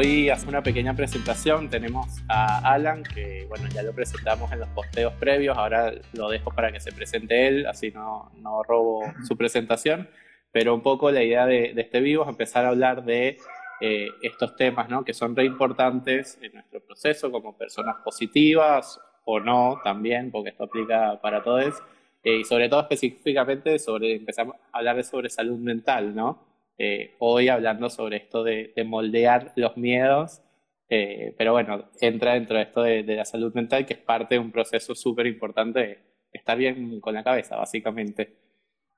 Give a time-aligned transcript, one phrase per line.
[0.00, 1.68] Hoy hace una pequeña presentación.
[1.70, 5.58] Tenemos a Alan, que bueno, ya lo presentamos en los posteos previos.
[5.58, 10.08] Ahora lo dejo para que se presente él, así no, no robo su presentación.
[10.52, 13.38] Pero un poco la idea de, este vivo es empezar a hablar de
[13.80, 15.04] eh, estos temas, ¿no?
[15.04, 20.62] Que son re importantes en nuestro proceso como personas positivas o no también, porque esto
[20.62, 21.74] aplica para todos.
[22.22, 26.47] Eh, y sobre todo específicamente sobre, empezamos a hablar de sobre salud mental, ¿no?
[26.80, 30.40] Eh, hoy hablando sobre esto de, moldear los miedos,
[30.88, 34.38] eh, pero bueno, entra dentro de esto de, la salud mental, que es parte de
[34.38, 35.98] un proceso súper importante de
[36.32, 38.38] estar bien con la cabeza, básicamente.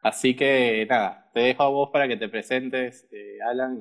[0.03, 3.79] Así que nada, te dejo a vos para que te presentes, eh, Alan,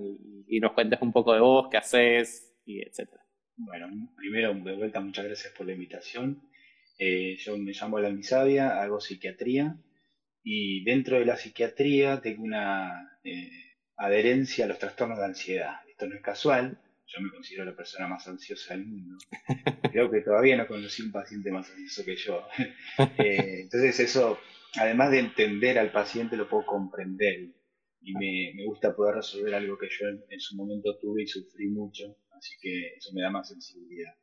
[0.48, 3.24] y, nos cuentes un poco de vos, qué haces, y etcétera.
[3.58, 6.42] Bueno, primero, de vuelta, muchas gracias por la invitación.
[6.98, 9.78] yo me llamo Alan Misavia, hago psiquiatría,
[10.42, 13.20] y dentro de la psiquiatría tengo una
[14.00, 15.76] adherencia a los trastornos de ansiedad.
[15.88, 19.18] Esto no es casual, yo me considero la persona más ansiosa del mundo.
[19.92, 22.48] Creo que todavía no conocí un paciente más ansioso que yo.
[23.18, 24.40] Eh, entonces eso,
[24.76, 27.52] además de entender al paciente, lo puedo comprender
[28.02, 32.18] y me, gusta poder resolver algo que yo en, su momento tuve y sufrí mucho,
[32.32, 34.14] así que eso me da más sensibilidad.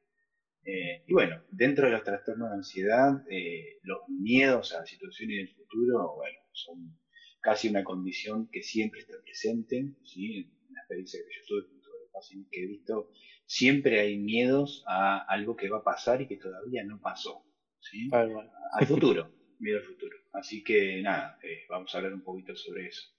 [0.64, 5.54] Eh, y bueno, dentro de los trastornos de ansiedad, eh, los miedos a situaciones del
[5.54, 6.98] futuro, bueno, son
[7.46, 10.50] casi una condición que siempre está presente, ¿sí?
[10.68, 13.12] en la experiencia que yo tuve con todos los pacientes que he visto,
[13.46, 17.44] siempre hay miedos a algo que va a pasar y que todavía no pasó,
[17.78, 18.10] ¿sí?
[18.12, 19.30] al futuro,
[19.60, 20.16] miedo al futuro.
[20.32, 23.14] Así que nada, eh, vamos a hablar un poquito sobre eso.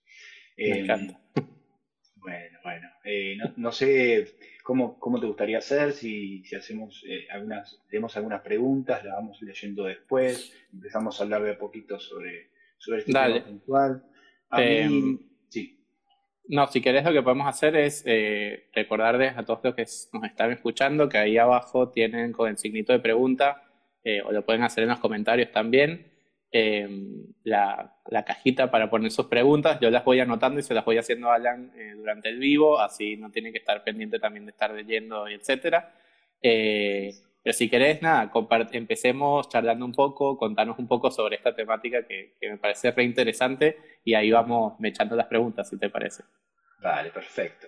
[0.58, 1.22] Me em, encanta.
[2.16, 7.82] Bueno, bueno, eh, no, sé cómo, cómo te gustaría hacer, si, si hacemos eh, algunas,
[7.90, 13.00] tenemos algunas preguntas, las vamos leyendo después, empezamos a hablar de a poquito sobre, sobre
[13.00, 14.04] este tema puntual.
[14.52, 15.20] Em,
[15.50, 15.84] sí.
[16.48, 20.24] No, si querés lo que podemos hacer es eh, recordarles a todos los que nos
[20.24, 23.64] están escuchando que ahí abajo tienen con el signito de pregunta,
[24.04, 26.12] eh, o lo pueden hacer en los comentarios también,
[26.52, 27.94] em, la,
[28.26, 29.80] cajita para poner sus preguntas.
[29.82, 32.80] Yo las voy anotando y se las voy haciendo a Alan eh, durante el vivo,
[32.80, 35.94] así no tienen que estar pendiente también de estar leyendo, etcétera.
[37.48, 38.30] Pero si querés, nada,
[38.74, 43.78] empecemos charlando un poco, contanos un poco sobre esta temática que, me parece re interesante
[44.04, 46.26] y ahí vamos echando las preguntas, si te parece.
[46.82, 47.68] Vale, perfecto.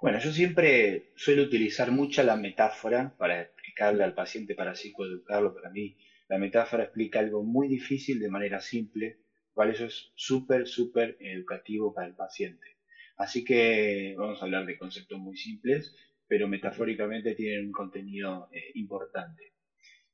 [0.00, 5.52] Bueno, yo siempre suelo utilizar mucha la metáfora para explicarle al paciente, para psicoeducarlo.
[5.52, 5.96] Para mí,
[6.28, 9.18] la metáfora explica algo muy difícil de manera simple,
[9.52, 12.76] cual eso es súper, súper educativo para el paciente.
[13.16, 15.92] Así que vamos a hablar de conceptos muy simples
[16.32, 19.52] pero metafóricamente tienen un contenido eh, importante.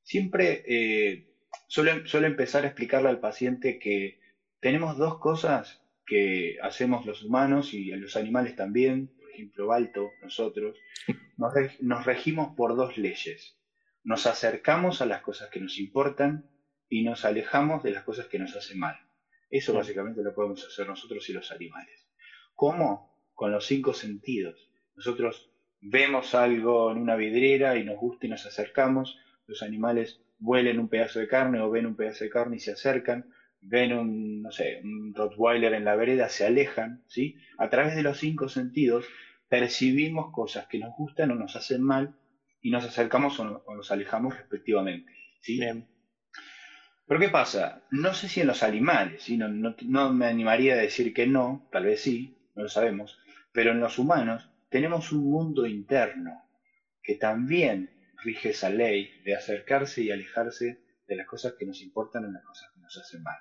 [0.03, 1.29] Siempre eh,
[1.69, 4.19] suelo, empezar a explicarle al paciente que
[4.59, 10.77] tenemos dos cosas que hacemos los humanos y los animales también, por ejemplo, Balto, nosotros,
[11.37, 13.57] nos, regimos por dos leyes.
[14.03, 16.51] Nos acercamos a las cosas que nos importan
[16.89, 18.97] y nos alejamos de las cosas que nos hacen mal.
[19.51, 22.09] Eso básicamente lo podemos hacer nosotros y los animales.
[22.57, 23.31] ¿Cómo?
[23.35, 24.69] Con los cinco sentidos.
[24.97, 29.17] Nosotros vemos algo en una vidriera y nos gusta y nos acercamos,
[29.47, 32.73] los animales huelen un pedazo de carne o ven un pedazo de carne y se
[32.73, 33.27] acercan,
[33.61, 37.37] ven un, no sé, un Rottweiler en la vereda, se alejan, ¿sí?
[37.59, 39.05] A través de los cinco sentidos
[39.49, 42.15] percibimos cosas que nos gustan o nos hacen mal
[42.61, 45.61] y nos acercamos o, nos alejamos respectivamente, ¿sí?
[47.07, 47.83] Pero ¿qué pasa?
[47.91, 49.39] No sé si en los animales, ¿sí?
[49.39, 53.19] no, no me animaría a decir que no, tal vez sí, no lo sabemos,
[53.51, 56.43] pero en los humanos tenemos un mundo interno
[57.03, 57.91] que también
[58.23, 62.45] rige esa ley de acercarse y alejarse de las cosas que nos importan o las
[62.45, 63.39] cosas que nos hacen mal.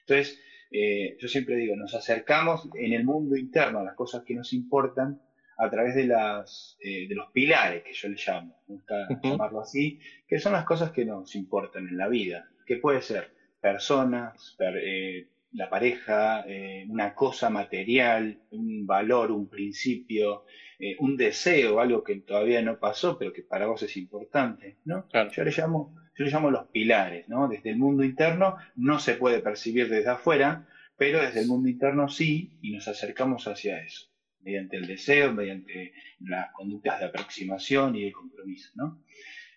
[0.00, 4.34] Entonces, eh, yo siempre digo, nos acercamos en el mundo interno a las cosas que
[4.34, 5.20] nos importan
[5.56, 9.60] a través de, las, eh, de los pilares que yo le llamo, me gusta llamarlo
[9.60, 9.98] así,
[10.28, 15.26] que son las cosas que nos importan en la vida, que puede ser personas, eh,
[15.52, 20.44] la pareja, eh, una cosa material, un valor, un principio,
[20.78, 25.08] eh, un deseo, algo que todavía no pasó, pero que para vos es importante, ¿no?
[25.32, 27.48] Yo le llamo, yo le llamo los pilares, ¿no?
[27.48, 32.08] Desde el mundo interno no se puede percibir desde afuera, pero desde el mundo interno
[32.08, 34.08] sí, y nos acercamos hacia eso,
[34.40, 39.02] mediante el deseo, mediante las conductas de aproximación y de compromiso, ¿no?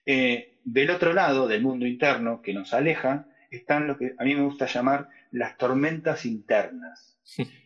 [0.06, 4.34] Eh, del otro lado, del mundo interno que nos aleja, están lo que a mí
[4.34, 7.20] me gusta llamar las tormentas internas.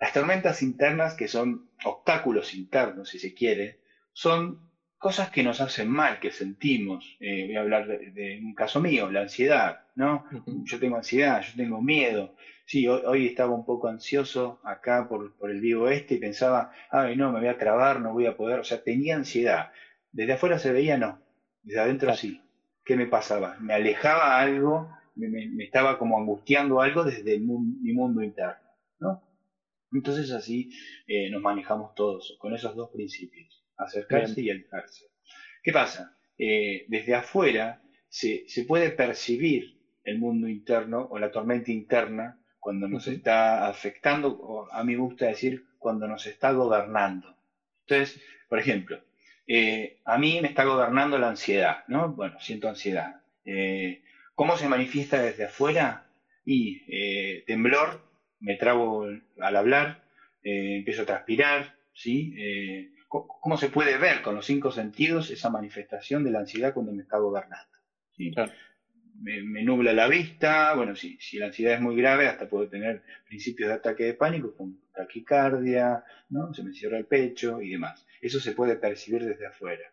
[0.00, 3.80] las tormentas internas, que son obstáculos internos, si se quiere,
[4.12, 7.16] son cosas que nos hacen mal, que sentimos.
[7.20, 10.26] Eh, voy a hablar de, un caso mío, la ansiedad, ¿no?
[10.64, 12.34] Yo tengo ansiedad, yo tengo miedo.
[12.64, 17.16] sí, hoy, estaba un poco ansioso acá por, por el vivo este y pensaba, ay
[17.16, 19.72] no, me voy a trabar, no voy a poder, o sea, tenía ansiedad.
[20.12, 21.20] Desde afuera se veía no,
[21.62, 22.40] desde adentro sí.
[22.84, 23.56] ¿Qué me pasaba?
[23.60, 28.68] Me alejaba algo, me, estaba como angustiando algo desde mi mundo interno,
[29.00, 29.22] ¿no?
[29.92, 30.70] Entonces así
[31.06, 35.06] eh, nos manejamos todos, con esos dos principios, acercarse y alejarse.
[35.62, 36.16] ¿Qué pasa?
[36.36, 42.88] Eh, desde afuera se, se puede percibir el mundo interno o la tormenta interna cuando
[42.88, 47.36] nos está afectando, o a mí me gusta decir cuando nos está gobernando.
[47.86, 49.04] Entonces, por ejemplo,
[49.46, 52.14] eh, a mí me está gobernando la ansiedad, ¿no?
[52.14, 53.20] Bueno, siento ansiedad.
[53.44, 54.02] Eh,
[54.34, 56.06] ¿Cómo se manifiesta desde afuera?
[56.44, 58.02] Y eh, temblor,
[58.40, 59.06] me trabo
[59.40, 60.04] al hablar,
[60.42, 62.34] empiezo a transpirar, ¿sí?
[63.08, 67.02] ¿Cómo se puede ver con los cinco sentidos esa manifestación de la ansiedad cuando me
[67.02, 67.70] está gobernando?
[69.20, 73.02] Me, nubla la vista, bueno, si, si, la ansiedad es muy grave, hasta puedo tener
[73.28, 76.52] principios de ataque de pánico con taquicardia, ¿no?
[76.52, 78.04] se me cierra el pecho y demás.
[78.20, 79.84] Eso se puede percibir desde afuera.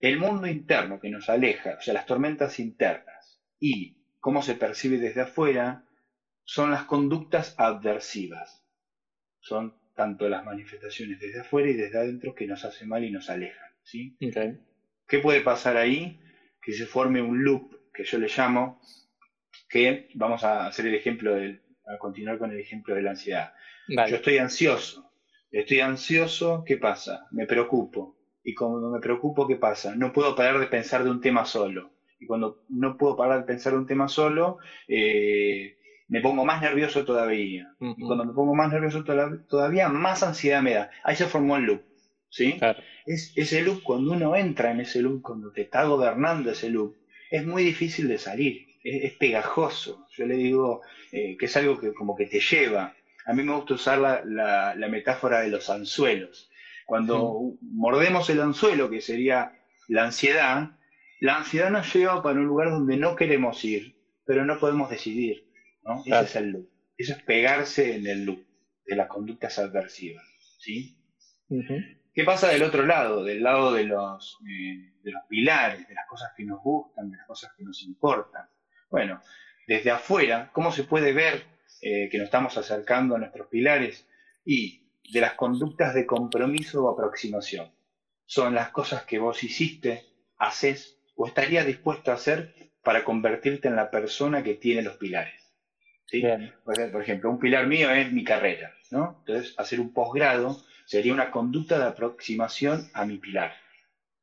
[0.00, 3.17] El mundo interno que nos aleja, o sea, las tormentas internas
[3.60, 5.84] y cómo se percibe desde afuera,
[6.44, 8.64] son las conductas adversivas.
[9.40, 13.28] Son tanto las manifestaciones desde afuera y desde adentro que nos hacen mal y nos
[13.30, 13.70] alejan.
[13.82, 14.16] ¿sí?
[15.06, 16.18] ¿Qué puede pasar ahí?
[16.62, 18.80] Que se forme un loop que yo le llamo,
[19.68, 23.52] que vamos a hacer el ejemplo, del, a continuar con el ejemplo de la ansiedad.
[23.88, 25.10] Yo estoy ansioso,
[25.50, 27.26] estoy ansioso, ¿qué pasa?
[27.30, 28.16] Me preocupo.
[28.42, 29.94] Y cuando me preocupo, ¿qué pasa?
[29.94, 31.92] No puedo parar de pensar de un tema solo.
[32.20, 35.76] Y cuando no puedo parar de pensar un tema solo, eh,
[36.08, 37.74] me pongo más nervioso todavía.
[37.80, 40.90] Y cuando me pongo más nervioso todavía, más ansiedad me da.
[41.04, 41.82] Ahí se formó el loop.
[42.30, 42.58] ¿sí?
[43.06, 46.96] Es, ese loop, cuando uno entra en ese loop, cuando te está gobernando ese loop,
[47.30, 48.66] es muy difícil de salir.
[48.82, 50.06] Es, pegajoso.
[50.16, 50.80] Yo le digo
[51.12, 52.94] eh, que es algo que como que te lleva.
[53.26, 56.50] A mí me gusta usar la, la, metáfora de los anzuelos.
[56.86, 59.52] Cuando mordemos el anzuelo, que sería
[59.88, 60.70] la ansiedad,
[61.20, 65.48] la ansiedad nos lleva para un lugar donde no queremos ir, pero no podemos decidir.
[66.04, 66.68] Ese es el loop.
[66.96, 68.44] Eso es pegarse en el loop
[68.84, 70.24] de las conductas adversivas.
[70.58, 70.98] ¿sí?
[72.12, 73.24] ¿Qué pasa del otro lado?
[73.24, 77.16] Del lado de los, eh, de los pilares, de las cosas que nos gustan, de
[77.16, 78.48] las cosas que nos importan.
[78.90, 79.20] Bueno,
[79.66, 81.44] desde afuera, ¿cómo se puede ver
[81.80, 84.08] eh, que nos estamos acercando a nuestros pilares?
[84.44, 87.72] Y de las conductas de compromiso o aproximación.
[88.24, 90.04] Son las cosas que vos hiciste,
[90.36, 95.34] haces o estarías dispuesto a hacer para convertirte en la persona que tiene los pilares.
[96.64, 99.16] Por ejemplo, un pilar mío es mi carrera, ¿no?
[99.18, 100.56] Entonces, hacer un posgrado
[100.86, 103.52] sería una conducta de aproximación a mi pilar,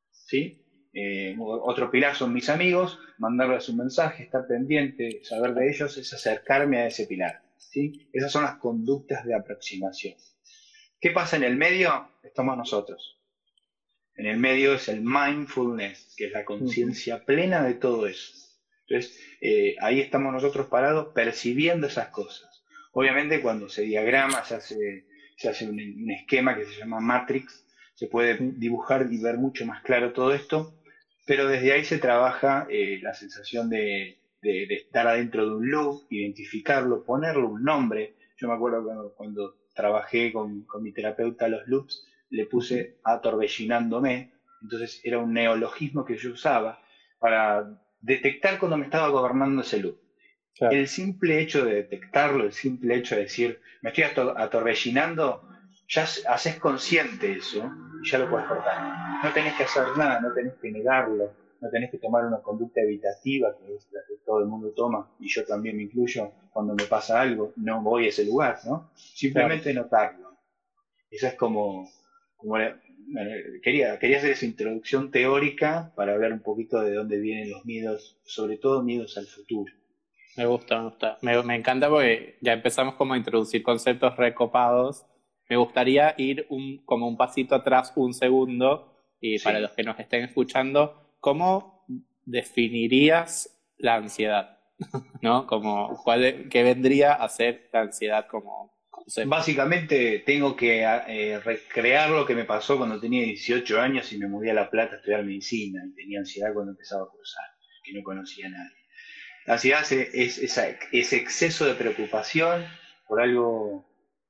[0.09, 0.65] ¿sí?
[0.94, 6.13] Eh, otro pilar son mis amigos, mandarles un mensaje, estar pendiente, saber de ellos, es
[6.13, 8.09] acercarme a ese pilar, ¿sí?
[8.13, 10.15] Esas son las conductas de aproximación.
[11.01, 12.09] ¿Qué pasa en el medio?
[12.24, 13.15] Estamos nosotros.
[14.16, 18.34] En el medio es el mindfulness, que es la conciencia plena de todo eso.
[18.88, 22.64] Entonces, eh, ahí estamos nosotros parados percibiendo esas cosas.
[22.92, 25.06] Obviamente cuando se diagrama, se hace,
[25.36, 29.84] se hace un, esquema que se llama Matrix, se puede dibujar y ver mucho más
[29.84, 30.80] claro todo esto,
[31.26, 37.04] pero desde ahí se trabaja eh, la sensación de, estar adentro de un loop, identificarlo,
[37.04, 38.16] ponerle un nombre.
[38.38, 45.02] Yo me acuerdo cuando, trabajé con, con, mi terapeuta los loops, le puse atorbellinándome, entonces
[45.04, 46.82] era un neologismo que yo usaba
[47.20, 50.00] para detectar cuando me estaba gobernando ese loop.
[50.60, 55.50] El simple hecho de detectarlo, el simple hecho de decir, me estoy atorbellinando,
[55.88, 57.70] ya haces consciente eso
[58.02, 59.24] y ya lo puedes cortar.
[59.24, 62.82] No tenés que hacer nada, no tenés que negarlo, no tenés que tomar una conducta
[62.82, 66.74] evitativa, que es la que todo el mundo toma, y yo también me incluyo cuando
[66.74, 68.92] me pasa algo, no voy a ese lugar, ¿no?
[68.96, 70.38] Simplemente notarlo.
[71.12, 71.90] Eso es como,
[72.45, 72.57] como
[73.61, 78.18] quería, quería hacer esa introducción teórica para hablar un poquito de dónde vienen los miedos,
[78.23, 79.73] sobre todo miedos al futuro.
[80.37, 81.18] Me gusta, me gusta.
[81.21, 85.06] Me, encanta porque ya empezamos como a introducir conceptos recopados.
[85.49, 89.97] Me gustaría ir un, como un pasito atrás, un segundo, y para los que nos
[89.99, 91.85] estén escuchando, ¿cómo
[92.25, 94.59] definirías la ansiedad?
[95.21, 95.47] ¿No?
[95.47, 98.75] Como, ¿cuál, ¿Qué vendría a ser la ansiedad como,
[99.28, 104.28] Básicamente tengo que eh, recrear lo que me pasó cuando tenía 18 años y me
[104.28, 107.45] mudé a La Plata a estudiar medicina y tenía ansiedad cuando empezaba a cruzar,
[107.83, 108.75] que no conocía a nadie.
[109.45, 112.66] La ansiedad es, ese exceso de preocupación
[113.07, 113.85] por algo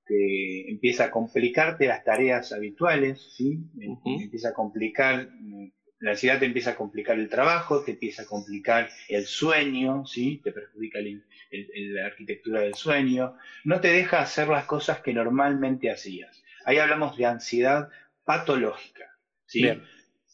[0.06, 3.60] que empieza a complicarte las tareas habituales, ¿sí?
[4.06, 5.30] empieza a complicar
[6.00, 10.42] La ansiedad te empieza a complicar el trabajo, te empieza a complicar el sueño, ¿sí?
[10.44, 11.00] te perjudica
[11.76, 16.44] la arquitectura del sueño, no te deja hacer las cosas que normalmente hacías.
[16.66, 17.90] Ahí hablamos de ansiedad
[18.24, 19.06] patológica.
[19.46, 19.70] ¿sí?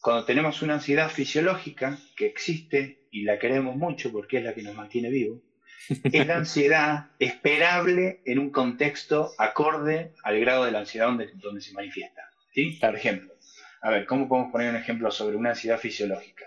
[0.01, 4.63] Cuando tenemos una ansiedad fisiológica que existe y la queremos mucho porque es la que
[4.63, 5.41] nos mantiene vivos,
[6.11, 11.61] es la ansiedad esperable en un contexto acorde al grado de la ansiedad donde, donde
[11.61, 12.21] se manifiesta.
[12.53, 12.77] ¿sí?
[12.79, 13.33] Por ejemplo,
[13.81, 16.45] a ver, ¿cómo podemos poner un ejemplo sobre una ansiedad fisiológica?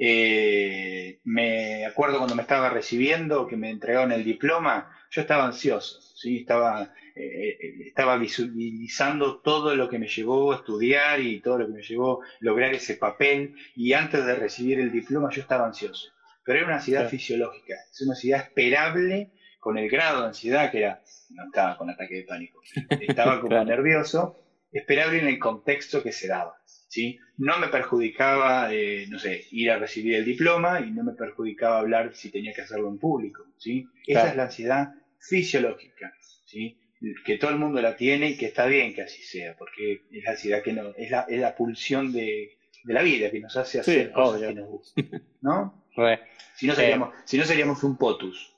[0.00, 6.00] Eh, me acuerdo cuando me estaba recibiendo, que me entregaron el diploma, yo estaba ansioso,
[6.00, 6.38] ¿sí?
[6.38, 11.72] estaba, eh, estaba visualizando todo lo que me llevó a estudiar y todo lo que
[11.72, 16.12] me llevó a lograr ese papel, y antes de recibir el diploma yo estaba ansioso.
[16.44, 20.78] Pero era una ansiedad fisiológica, es una ansiedad esperable con el grado de ansiedad que
[20.78, 22.60] era, no estaba con ataque de pánico,
[23.00, 24.38] estaba como nervioso,
[24.70, 26.57] esperable en el contexto que se daba.
[26.88, 27.20] ¿Sí?
[27.36, 31.78] No me perjudicaba, eh, no sé, ir a recibir el diploma y no me perjudicaba
[31.78, 33.86] hablar si tenía que hacerlo en público, ¿sí?
[34.06, 36.12] Esa es la ansiedad fisiológica,
[36.46, 36.78] ¿sí?
[37.24, 40.24] Que todo el mundo la tiene y que está bien que así sea, porque es
[40.24, 43.80] la ansiedad que no, es la, es la pulsión de, la vida que nos hace
[43.80, 45.84] hacer cosas que nos gustan, ¿no?
[46.54, 48.52] Si no seríamos, si no seríamos un potus.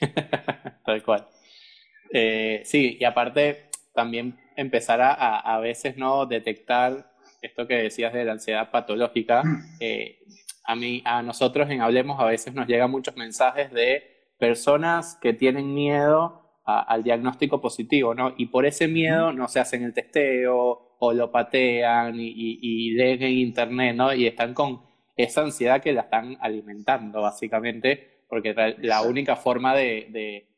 [0.84, 1.28] Tal cual.
[2.10, 7.13] Eh, sí, y aparte también empezar a, a veces no detectar
[7.44, 9.76] esto que decías de la ansiedad patológica, mm.
[9.80, 10.18] eh,
[10.64, 14.02] a, mí, a nosotros en Hablemos a veces nos llegan muchos mensajes de
[14.38, 18.32] personas que tienen miedo al diagnóstico positivo, ¿no?
[18.38, 23.32] Y por ese miedo no se hacen el testeo o lo patean y, leen en
[23.32, 24.14] internet, ¿no?
[24.14, 24.80] Y están con
[25.14, 30.48] esa ansiedad que la están alimentando, básicamente, porque la única forma de,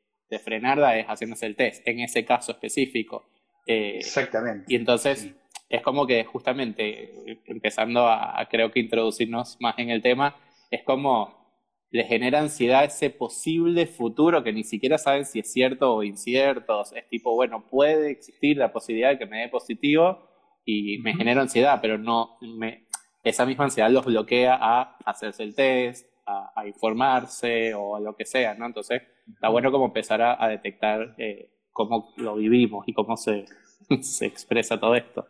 [0.45, 3.28] frenarla es haciéndose el test, en ese caso específico.
[3.66, 4.66] Eh, Exactamente.
[4.69, 5.35] Y entonces
[5.68, 10.37] es como que justamente, empezando a, creo que introducirnos más en el tema,
[10.70, 11.46] es como
[11.90, 16.82] le genera ansiedad ese posible futuro que ni siquiera saben si es cierto o incierto.
[16.94, 20.28] Es tipo, bueno, puede existir la posibilidad de que me dé positivo
[20.64, 22.87] y me genera ansiedad, pero no, me,
[23.23, 28.25] esa misma ansiedad los bloquea a hacerse el test, a, informarse o a lo que
[28.25, 28.66] sea, ¿no?
[28.66, 33.44] Entonces, está bueno como empezar a, detectar eh, cómo lo vivimos y cómo se,
[34.00, 35.26] se expresa todo esto.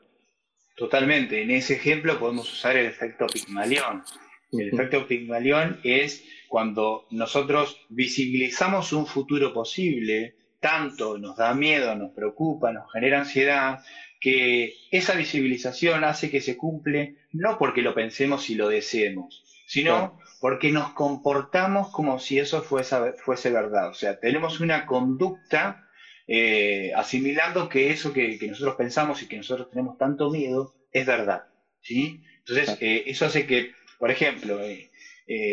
[0.77, 1.43] Totalmente.
[1.43, 4.05] En ese ejemplo podemos usar el efecto Pigmalión.
[4.53, 12.13] El efecto Pigmalión es cuando nosotros visibilizamos un futuro posible, tanto nos da miedo, nos
[12.13, 13.81] preocupa, nos genera ansiedad,
[14.21, 20.19] que esa visibilización hace que se cumple no porque lo pensemos y lo deseemos, sino
[20.41, 23.91] porque nos comportamos como si eso fuese, fuese verdad.
[23.91, 25.86] O sea, tenemos una conducta
[26.29, 31.45] eh, asimilando que eso que, nosotros pensamos y que nosotros tenemos tanto miedo es verdad.
[31.81, 32.23] ¿sí?
[32.39, 34.91] Entonces, eh, eso hace que, por ejemplo, eh,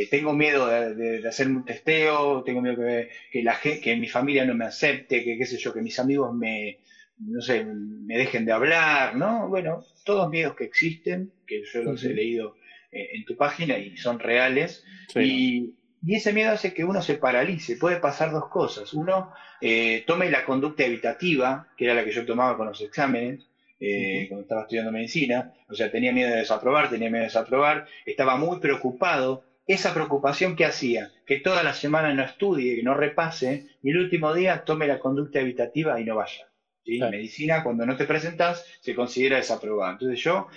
[0.10, 4.56] tengo miedo de, hacer un testeo, tengo miedo que, que, la, que mi familia no
[4.56, 6.80] me acepte, que qué sé yo, que mis amigos me,
[7.20, 9.50] no sé, me dejen de hablar, ¿no?
[9.50, 12.56] Bueno, todos miedos que existen, que yo los he leído
[12.92, 14.84] en tu página y son reales,
[15.16, 15.74] y,
[16.06, 17.78] y ese miedo hace que uno se paralice.
[17.78, 18.94] Puede pasar dos cosas.
[18.94, 19.32] Uno
[19.62, 23.48] eh, tome la conducta evitativa, que era la que yo tomaba con los exámenes,
[23.80, 25.54] eh, cuando estaba estudiando medicina.
[25.70, 29.46] O sea, tenía miedo de desaprobar, tenía miedo de desaprobar, estaba muy preocupado.
[29.66, 34.00] Esa preocupación que hacía, que toda la semana no estudie, que no repase, y el
[34.00, 36.50] último día tome la conducta evitativa y no vaya.
[36.86, 39.94] En medicina, cuando no te presentas, se considera desaprobado.
[39.94, 40.50] Entonces yo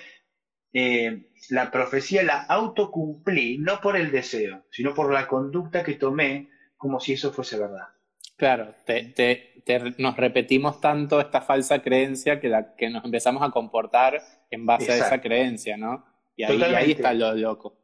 [0.78, 6.50] eh, la profecía la autocumplí, no por el deseo, sino por la conducta que tomé
[6.76, 7.88] como si eso fuese verdad.
[8.36, 8.74] Claro,
[9.96, 14.92] nos repetimos tanto esta falsa creencia que, la, que nos empezamos a comportar en base
[14.92, 16.04] a esa creencia, ¿no?
[16.36, 17.78] Y ahí, está lo loco.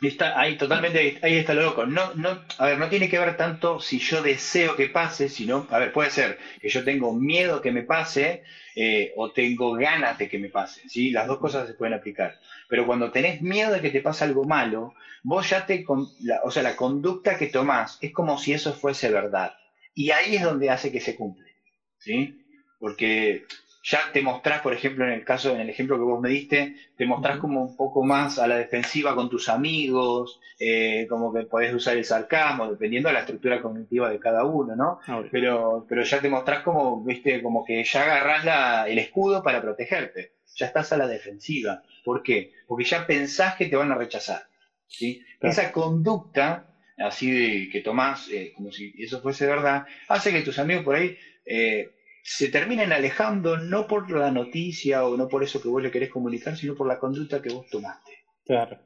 [0.00, 1.86] Está, ahí totalmente ahí está lo loco.
[1.86, 5.66] No, no, a ver, no tiene que ver tanto si yo deseo que pase, sino,
[5.70, 8.42] a ver, puede ser que yo tengo miedo que me pase
[8.74, 11.10] eh, o tengo ganas de que me pase, ¿sí?
[11.10, 12.38] Las dos cosas se pueden aplicar.
[12.68, 16.62] Pero cuando tenés miedo de que te pase algo malo, vos ya te, o sea,
[16.62, 19.54] la conducta que tomás es como si eso fuese verdad.
[19.94, 21.54] Y ahí es donde hace que se cumple,
[21.98, 22.44] ¿sí?
[22.80, 23.44] Porque
[23.84, 26.74] ya te mostrás, por ejemplo, en el caso, en el ejemplo que vos me diste,
[26.96, 31.42] te mostrás como un poco más a la defensiva con tus amigos, eh, como que
[31.42, 35.00] podés usar el sarcasmo, dependiendo de la estructura cognitiva de cada uno, ¿no?
[35.06, 39.60] Ah, pero, pero ya te mostrás como, viste, como que ya agarrás el escudo para
[39.60, 40.32] protegerte.
[40.56, 41.82] Ya estás a la defensiva.
[42.04, 42.52] ¿Por qué?
[42.66, 44.44] Porque ya pensás que te van a rechazar.
[44.86, 45.22] ¿sí?
[45.40, 50.58] Esa conducta, así de, que tomás, eh, como si eso fuese verdad, hace que tus
[50.58, 51.90] amigos por ahí eh,
[52.26, 56.08] se terminen alejando no por la noticia o no por eso que vos le querés
[56.08, 58.12] comunicar, sino por la conducta que vos tomaste.
[58.46, 58.78] Claro.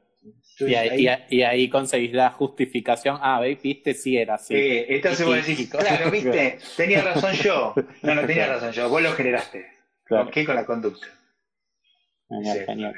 [0.59, 3.17] y, ahí, conseguís la justificación.
[3.21, 3.61] Ah, ¿veis?
[3.61, 4.53] Viste, sí era así.
[4.53, 7.73] Sí, entonces vos decís, claro, viste, tenía razón yo.
[8.01, 9.65] No, no tenía razón yo, vos lo generaste.
[10.03, 10.29] Claro.
[10.31, 10.45] qué?
[10.45, 11.07] Con la conducta.
[12.27, 12.93] Genial, genial.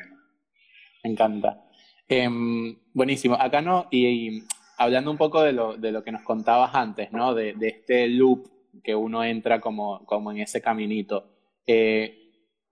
[1.03, 1.65] Me encanta.
[2.07, 3.35] Em, buenísimo.
[3.35, 4.43] Acá no, y,
[4.79, 7.35] hablando un poco de lo, de lo que nos contabas antes, ¿no?
[7.35, 11.25] De, de este loop que uno entra como, como en ese caminito.
[11.67, 12.21] Eh,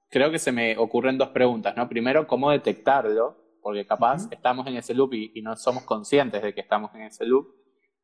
[0.10, 1.88] creo que se me ocurren dos preguntas, ¿no?
[1.88, 3.38] Primero, ¿cómo detectarlo?
[3.62, 7.26] Porque capaz estamos en ese loop y, no somos conscientes de que estamos en ese
[7.26, 7.48] loop.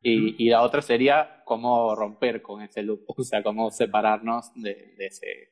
[0.02, 5.50] Y, la otra sería cómo romper con ese loop, o sea, cómo separarnos de, ese...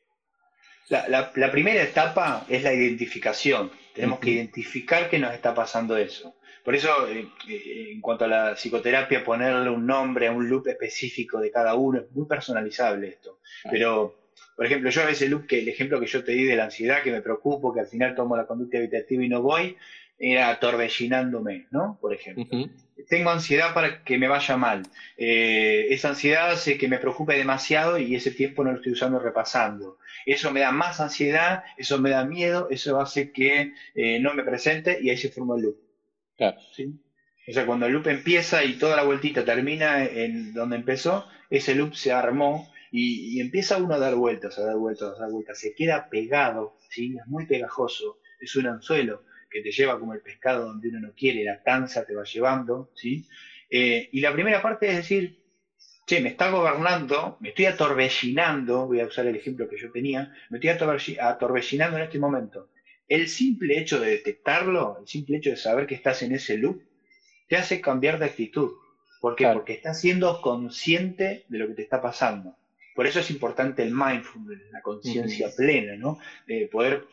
[0.90, 3.72] La, la, primera etapa es la identificación.
[3.96, 6.36] Tenemos que identificar que nos está pasando eso.
[6.63, 10.67] Por eso, eh, eh, en cuanto a la psicoterapia, ponerle un nombre a un loop
[10.67, 13.39] específico de cada uno es muy personalizable esto.
[13.70, 14.24] Pero
[14.55, 16.65] por ejemplo, yo a veces loop que el ejemplo que yo te di de la
[16.65, 19.77] ansiedad, que me preocupo, que al final tomo la conducta evitativa y no voy,
[20.17, 21.98] era atorvellinándome, ¿no?
[22.00, 22.46] Por ejemplo.
[23.10, 24.84] Tengo ansiedad para que me vaya mal.
[25.17, 29.20] Eh, esa ansiedad hace que me preocupe demasiado y ese tiempo no lo estoy usando
[29.20, 29.98] repasando.
[30.25, 34.43] Eso me da más ansiedad, eso me da miedo, eso hace que eh, no me
[34.43, 35.83] presente y ahí se forma el loop.
[36.50, 41.76] O sea, cuando el loop empieza y toda la vueltita termina en donde empezó, ese
[41.76, 45.60] loop se armó y, empieza uno a dar vueltas, a dar vueltas, a dar vueltas,
[45.60, 47.16] se queda pegado, ¿sí?
[47.20, 51.14] es muy pegajoso, es un anzuelo que te lleva como el pescado donde uno no
[51.14, 53.28] quiere, la cansa te va llevando, ¿sí?
[53.70, 55.38] Eh, y la primera parte es decir,
[56.06, 60.34] che, me está gobernando, me estoy atorvellinando, voy a usar el ejemplo que yo tenía,
[60.50, 60.72] me estoy
[61.20, 62.70] atorvellinando en este momento.
[63.08, 66.82] El simple hecho de detectarlo, el simple hecho de saber que estás en ese loop,
[67.48, 68.72] te hace cambiar de actitud.
[69.20, 69.48] ¿Por qué?
[69.48, 72.58] Porque estás siendo consciente de lo que te está pasando.
[72.96, 76.20] Por eso es importante el mindfulness, la conciencia plena, ¿no?
[76.46, 77.06] De poder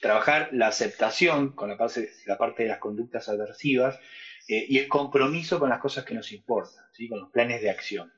[0.00, 3.98] trabajar la aceptación con la parte, la parte de las conductas aversivas
[4.48, 7.08] eh, y el compromiso con las cosas que nos importan, ¿sí?
[7.08, 8.12] con los planes de acción.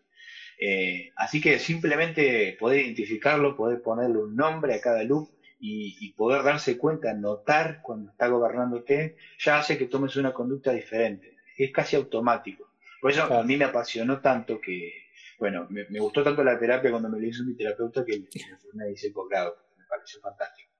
[0.58, 6.12] Eh, así que simplemente poder identificarlo, poder ponerle un nombre a cada loop y, y,
[6.12, 11.36] poder darse cuenta, notar cuando está gobernándote, ya hace que tomes una conducta diferente.
[11.56, 12.70] Es casi automático.
[13.00, 14.92] Por eso a mí me apasionó tanto que,
[15.38, 18.90] bueno, me, gustó tanto la terapia cuando me lo hizo mi terapeuta que me formé
[18.92, 19.56] hice posgrado.
[19.78, 20.70] Me pareció fantástico.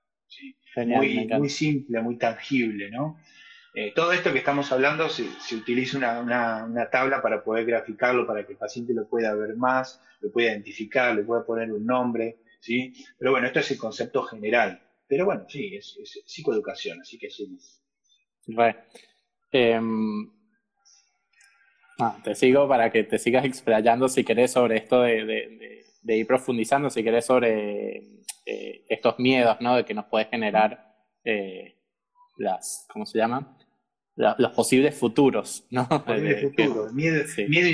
[0.87, 3.19] muy, muy simple, muy tangible, ¿no?
[3.79, 8.53] Eh, todo esto que estamos hablando se, utiliza una, tabla para poder graficarlo, para que
[8.53, 12.93] el paciente lo pueda ver más, lo pueda identificar, le pueda poner un nombre, ¿sí?
[13.19, 14.83] Pero bueno, esto es el concepto general.
[15.09, 17.57] Pero bueno, sí, es, psicoeducación, así que sí.
[18.47, 18.77] Bueno,
[19.53, 20.37] em,
[21.99, 26.91] Ah, te sigo para que te sigas explayando si querés sobre esto de, ir profundizando,
[26.91, 27.97] si querés sobre
[28.45, 29.77] eh, estos miedos, ¿no?
[29.77, 31.79] De que nos puede generar eh,
[32.37, 33.57] las, ¿cómo se llaman?
[34.17, 35.87] los posibles futuros, ¿no?
[36.07, 37.69] Posibles futuros, miedo, miedo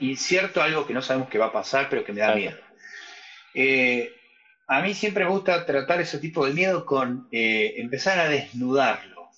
[0.00, 2.56] incierto, algo que no sabemos que va a pasar, pero que me da miedo.
[3.52, 4.10] Eh,
[4.66, 9.28] a mí siempre me gusta tratar ese tipo de miedo con empezar a desnudarlo.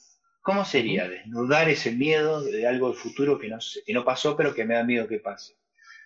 [0.43, 4.55] ¿Cómo sería desnudar ese miedo de algo del futuro que no, que no pasó, pero
[4.55, 5.55] que me da miedo que pase?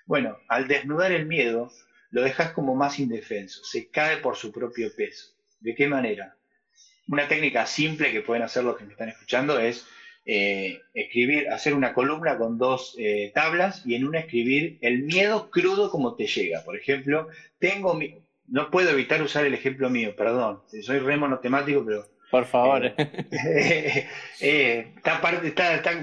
[0.06, 1.70] Bueno, al desnudar el miedo,
[2.10, 5.34] lo dejas como más indefenso, se cae por su propio peso.
[5.60, 6.36] ¿De qué manera?
[7.08, 9.86] Una técnica simple que pueden hacer los que me están escuchando es
[10.24, 15.50] eh, escribir, hacer una columna con dos eh, tablas y en una escribir el miedo
[15.50, 16.62] crudo como te llega.
[16.64, 17.28] Por ejemplo,
[17.58, 18.16] tengo mi...
[18.50, 22.86] no puedo evitar usar el ejemplo mío, perdón, soy re monotemático, pero por favor.
[22.86, 24.08] Eh,
[24.40, 24.94] eh,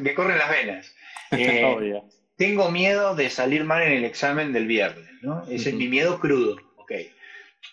[0.01, 0.93] me corren las venas.
[1.29, 2.01] Eh,
[2.37, 5.43] tengo miedo de salir mal en el examen del viernes, ¿no?
[5.49, 6.55] Ese es mi miedo crudo.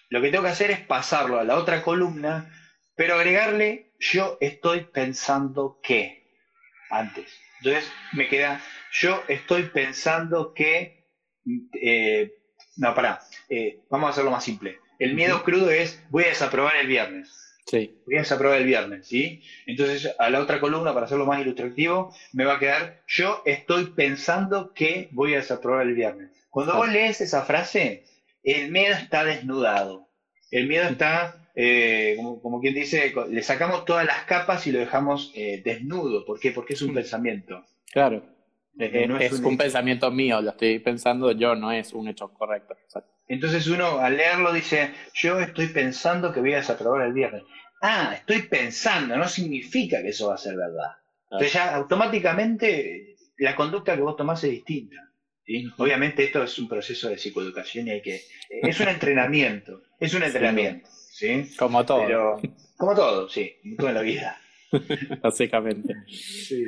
[0.08, 2.52] Lo que tengo que hacer es pasarlo a la otra columna,
[2.96, 6.26] pero agregarle yo estoy pensando que
[6.90, 7.32] antes.
[7.60, 8.60] Entonces me queda
[8.90, 11.06] yo estoy pensando que...
[12.76, 13.20] no, pará.
[13.88, 14.78] vamos a hacerlo más simple.
[14.98, 17.44] El miedo crudo es voy a desaprobar el viernes.
[17.66, 17.98] Sí.
[18.06, 19.42] Voy a desaprobar el viernes, ¿sí?
[19.66, 23.86] Entonces, a la otra columna, para hacerlo más ilustrativo, me va a quedar, yo estoy
[23.86, 26.30] pensando que voy a desaprobar el viernes.
[26.50, 28.04] Cuando vos lees esa frase,
[28.42, 30.08] el miedo está desnudado.
[30.50, 35.32] El miedo está, eh, como, quien dice, le sacamos todas las capas y lo dejamos
[35.34, 36.24] eh, desnudo.
[36.24, 36.52] ¿Por qué?
[36.52, 37.64] Porque es un pensamiento.
[37.90, 38.22] Claro.
[38.78, 42.76] Eh, es, un, pensamiento mío, lo estoy pensando yo, no es un hecho correcto.
[43.28, 47.42] Entonces uno al leerlo dice, yo estoy pensando que voy a desaprobar el viernes.
[47.80, 50.92] Ah, estoy pensando, no significa que eso va a ser verdad.
[51.30, 54.96] Entonces ya automáticamente la conducta que vos tomás es distinta.
[55.76, 58.22] Obviamente esto es un proceso de psicoeducación y hay que...
[58.62, 60.88] Es un entrenamiento, es un entrenamiento.
[60.90, 61.50] ¿sí?
[61.58, 62.40] Como todo.
[62.76, 64.38] como todo, sí, como toda la vida.
[65.22, 65.94] básicamente.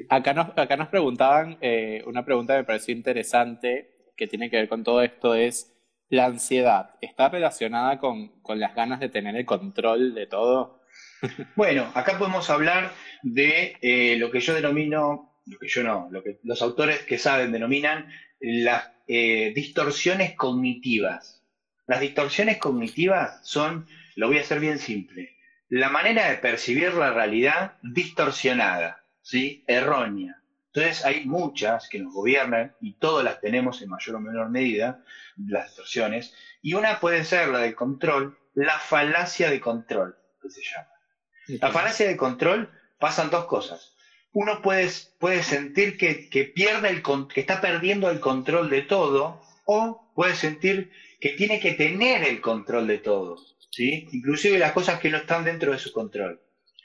[0.09, 4.57] Acá, nos, acá nos preguntaban, eh, una pregunta que me pareció interesante, que tiene que
[4.57, 5.75] ver con todo esto, es,
[6.09, 10.83] ¿la ansiedad está relacionada con, las ganas de tener el control de todo?
[11.57, 16.23] Bueno, acá podemos hablar de eh, lo que yo denomino, lo que yo no, lo
[16.23, 18.09] que los autores que saben denominan
[18.41, 21.43] las eh, distorsiones cognitivas.
[21.87, 25.36] Las distorsiones cognitivas son, lo voy a hacer bien simple,
[25.69, 29.65] la manera de percibir la realidad distorsionada, ¿sí?
[29.67, 30.41] errónea.
[30.73, 35.03] Entonces hay muchas que nos gobiernan y todas las tenemos en mayor o menor medida,
[35.37, 40.63] las distorsiones, y una puede ser la del control, la falacia de control, que se
[40.63, 40.89] llama.
[41.61, 43.95] La falacia de control pasan dos cosas.
[44.33, 50.13] Uno puede, puede sentir que, pierde el, que está perdiendo el control de todo, o
[50.15, 53.37] puede sentir que tiene que tener el control de todo.
[53.77, 54.09] ¿Sí?
[54.13, 56.41] inclusive las cosas que no están dentro de su control.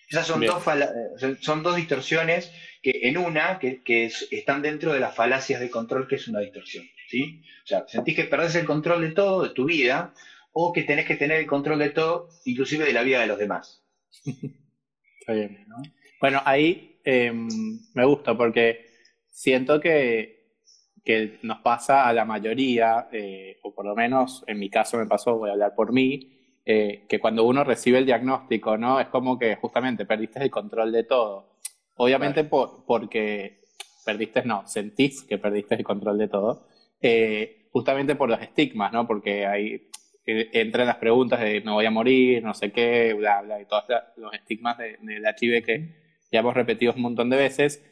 [0.10, 2.52] Esas son, dos, eh, son dos distorsiones
[2.82, 6.84] que en una que, están dentro de las falacias de control, que es una distorsión.
[7.08, 7.42] ¿sí?
[7.64, 10.14] O sea, sentís que perdés el control de todo, de tu vida,
[10.52, 13.40] o que tenés que tener el control de todo, inclusive de la vida de los
[13.40, 13.86] demás.
[14.26, 15.66] Está bien.
[16.20, 17.48] Bueno, ahí em,
[17.94, 18.86] me gusta porque
[19.30, 20.58] siento que,
[21.06, 25.06] que, nos pasa a la mayoría, eh, o por lo menos en mi caso me
[25.06, 26.41] pasó, voy a hablar por mí,
[26.74, 29.02] eh, que cuando uno recibe el diagnóstico, ¿no?
[29.02, 31.58] Es como que justamente perdiste el control de todo.
[31.98, 33.60] Obviamente por, porque
[34.06, 36.70] perdiste, no, sentís que perdiste el control de todo,
[37.02, 39.06] eh, justamente por los estigmas, ¿no?
[39.06, 39.90] Porque ahí
[40.26, 43.66] eh, entran las preguntas de me voy a morir, no sé qué, bla, bla, y
[43.66, 43.84] todos
[44.16, 45.96] los estigmas del de HIV que
[46.32, 47.84] ya hemos repetido un montón de veces.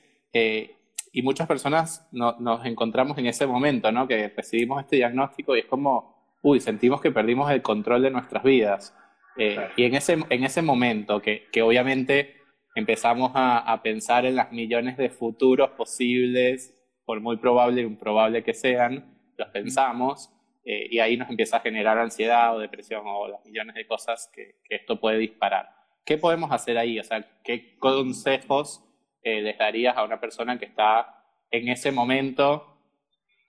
[1.11, 4.07] y muchas personas nos encontramos en ese momento, ¿no?
[4.07, 8.43] Que recibimos este diagnóstico y es como, uy, sentimos que perdimos el control de nuestras
[8.43, 8.95] vidas.
[9.37, 12.35] Eh, y en ese, en ese momento, que, que obviamente
[12.75, 16.75] empezamos a, a, pensar en las millones de futuros posibles,
[17.05, 20.29] por muy probable y improbable que sean, los pensamos,
[20.65, 24.29] eh, y ahí nos empieza a generar ansiedad o depresión o las millones de cosas
[24.33, 25.69] que, que esto puede disparar.
[26.05, 26.99] ¿Qué podemos hacer ahí?
[26.99, 28.83] O sea, ¿qué consejos
[29.23, 32.77] eh, les darías a una persona que está en ese momento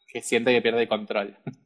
[0.08, 1.36] que siente que pierde el control?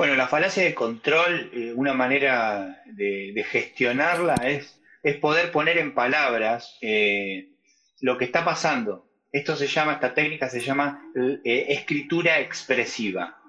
[0.00, 5.92] Bueno, la falacia de control, eh, una manera de, gestionarla es, es, poder poner en
[5.92, 7.50] palabras eh,
[8.00, 9.12] lo que está pasando.
[9.30, 11.04] Esto se llama, esta técnica se llama
[11.44, 13.42] eh, escritura expresiva.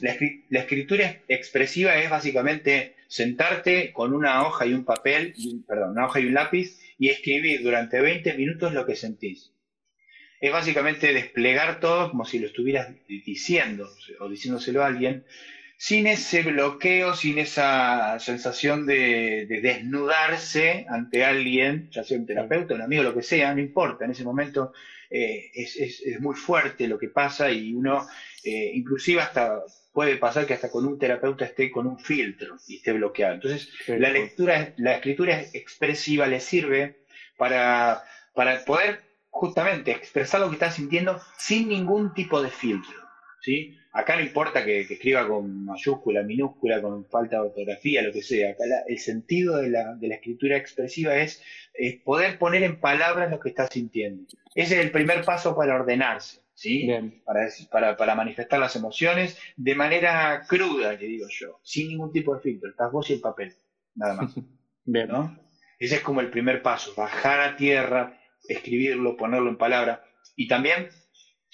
[0.00, 5.34] la, escritura expresiva es básicamente sentarte con una hoja y un papel,
[5.66, 9.54] perdón, una hoja y un lápiz y escribir durante 20 minutos lo que sentís.
[10.40, 13.88] Es básicamente desplegar todo como si lo estuvieras diciendo
[14.20, 15.24] o diciéndoselo a alguien,
[15.82, 22.82] sin ese bloqueo, sin esa sensación de, desnudarse ante alguien, ya sea un terapeuta, un
[22.82, 24.74] amigo, lo que sea, no importa, en ese momento
[25.08, 28.06] eh, es, muy fuerte lo que pasa y uno,
[28.44, 32.76] eh, inclusive hasta puede pasar que hasta con un terapeuta esté con un filtro y
[32.76, 33.36] esté bloqueado.
[33.36, 36.98] Entonces, la lectura, la escritura expresiva le sirve
[37.38, 38.02] para,
[38.34, 43.00] para poder justamente expresar lo que está sintiendo sin ningún tipo de filtro.
[43.40, 43.79] ¿sí?
[43.92, 48.50] Acá no importa que, escriba con mayúscula, minúscula, con falta de ortografía, lo que sea.
[48.50, 51.42] Acá el sentido de la, escritura expresiva es,
[52.04, 54.24] poder poner en palabras lo que está sintiendo.
[54.54, 56.88] Ese es el primer paso para ordenarse, ¿sí?
[57.70, 62.42] Para, para, manifestar las emociones de manera cruda, le digo yo, sin ningún tipo de
[62.42, 62.70] filtro.
[62.70, 63.52] Estás vos y el papel,
[63.96, 64.34] nada más.
[64.84, 65.08] Bien.
[65.08, 65.36] ¿no?
[65.80, 70.04] Ese es como el primer paso, bajar a tierra, escribirlo, ponerlo en palabra.
[70.36, 70.88] Y también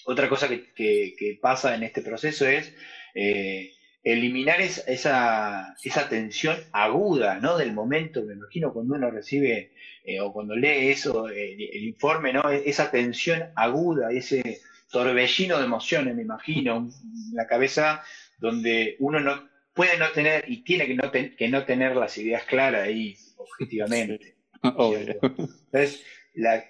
[0.06, 2.72] otra cosa que, pasa en este proceso es
[3.14, 7.58] eh, eliminar esa, esa tensión aguda ¿no?
[7.58, 9.72] del momento, me imagino cuando uno recibe
[10.04, 12.48] eh, o cuando lee eso, el, informe, ¿no?
[12.48, 18.02] E-, esa tensión aguda, ese torbellino de emociones, me imagino, en la cabeza
[18.38, 22.44] donde uno no puede no tener y tiene que no, que no tener las ideas
[22.44, 24.36] claras ahí objetivamente.
[24.62, 26.04] Entonces,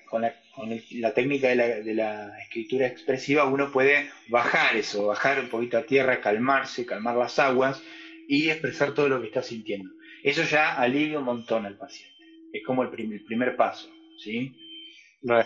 [0.09, 5.83] con, la, técnica de la, escritura expresiva uno puede bajar eso, bajar un poquito a
[5.83, 7.83] tierra, calmarse, calmar las aguas
[8.29, 9.91] y expresar todo lo que está sintiendo.
[10.23, 12.15] Eso ya alivia un montón al paciente.
[12.53, 14.55] Es como el, primer paso, ¿sí?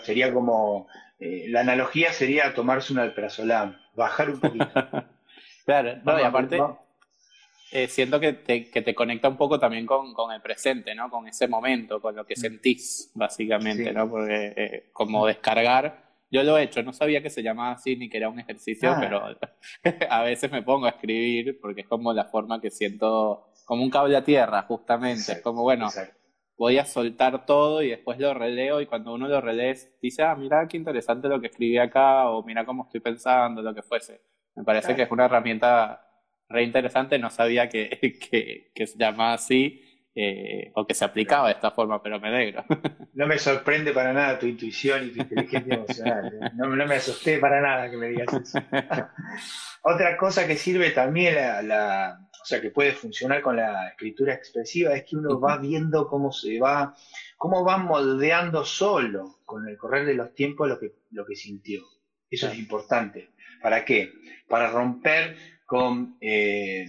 [0.04, 0.86] Sería como,
[1.18, 4.70] eh, la analogía sería tomarse un alprazolam, bajar un poquito.
[5.64, 6.58] claro, y aparte...
[7.72, 11.08] Eh, siento que te, que te, conecta un poco también con, con, el presente, ¿no?
[11.08, 12.40] Con ese momento, con lo que mm.
[12.40, 14.10] sentís, básicamente, ¿no?
[14.10, 18.08] Porque eh, como descargar, yo lo he hecho, no sabía que se llamaba así ni
[18.08, 18.98] que era un ejercicio, ah.
[19.00, 19.22] pero
[20.10, 23.90] a veces me pongo a escribir porque es como la forma que siento, como un
[23.90, 25.32] cable a tierra, justamente.
[25.32, 25.88] Es como, bueno,
[26.56, 30.34] voy a soltar todo y después lo releo y cuando uno lo relee dice, ah,
[30.34, 34.20] mira qué interesante lo que escribí acá o mira cómo estoy pensando, lo que fuese.
[34.56, 36.09] Me parece que es una herramienta
[36.50, 37.88] re interesante, no sabía que,
[38.30, 42.28] que, que se llamaba así eh, o que se aplicaba de esta forma, pero me
[42.28, 42.64] alegro.
[43.12, 46.26] No me sorprende para nada tu intuición y tu inteligencia emocional.
[46.26, 46.50] ¿eh?
[46.54, 48.58] No, me asusté para nada que me digas eso.
[49.82, 51.34] Otra cosa que sirve también,
[51.68, 56.08] la, o sea, que puede funcionar con la escritura expresiva, es que uno va viendo
[56.08, 56.94] cómo se va,
[57.36, 61.82] cómo va moldeando solo con el correr de los tiempos lo que, lo que sintió.
[62.30, 63.30] Eso es importante.
[63.60, 64.12] ¿Para qué?
[64.48, 65.36] Para romper
[65.70, 66.86] con eh,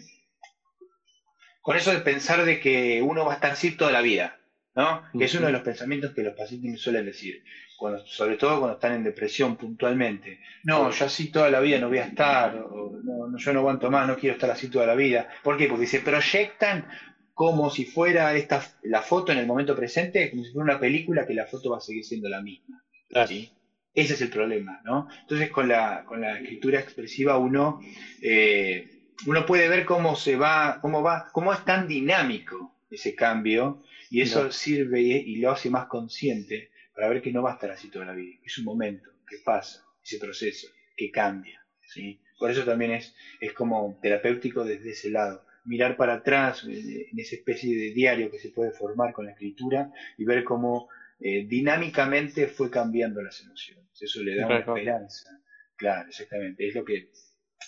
[1.62, 4.40] con eso de pensar de que uno va a estar así toda la vida,
[4.74, 5.04] ¿no?
[5.16, 7.44] Que es uno de los pensamientos que los pacientes me suelen decir,
[7.78, 10.40] cuando, sobre todo cuando están en depresión puntualmente.
[10.64, 14.08] No, yo así toda la vida no voy a estar, no, yo no aguanto más,
[14.08, 15.30] no quiero estar así toda la vida.
[15.44, 15.68] ¿Por qué?
[15.68, 16.90] Porque se proyectan
[17.36, 21.28] como si fuera esta, la foto en el momento presente, como si fuera una película
[21.28, 22.84] que la foto va a seguir siendo la misma.
[23.28, 23.52] ¿sí?
[23.94, 25.08] Ese es el problema, ¿no?
[25.22, 27.80] Entonces con la, con la escritura expresiva uno...
[28.22, 33.84] Eh, uno puede ver cómo se va, cómo va, cómo es tan dinámico ese cambio,
[34.10, 37.72] y eso sirve y, lo hace más consciente para ver que no va a estar
[37.72, 41.66] así toda la vida, es un momento, que pasa, ese proceso, que cambia.
[41.82, 42.20] ¿sí?
[42.38, 45.46] Por eso también es, es como terapéutico desde ese lado.
[45.64, 49.92] Mirar para atrás en esa especie de diario que se puede formar con la escritura
[50.18, 50.90] y ver cómo
[51.24, 53.86] eh, dinámicamente fue cambiando las emociones.
[54.00, 55.30] Eso le da una esperanza.
[55.78, 56.68] Claro, exactamente.
[56.68, 57.12] Es lo que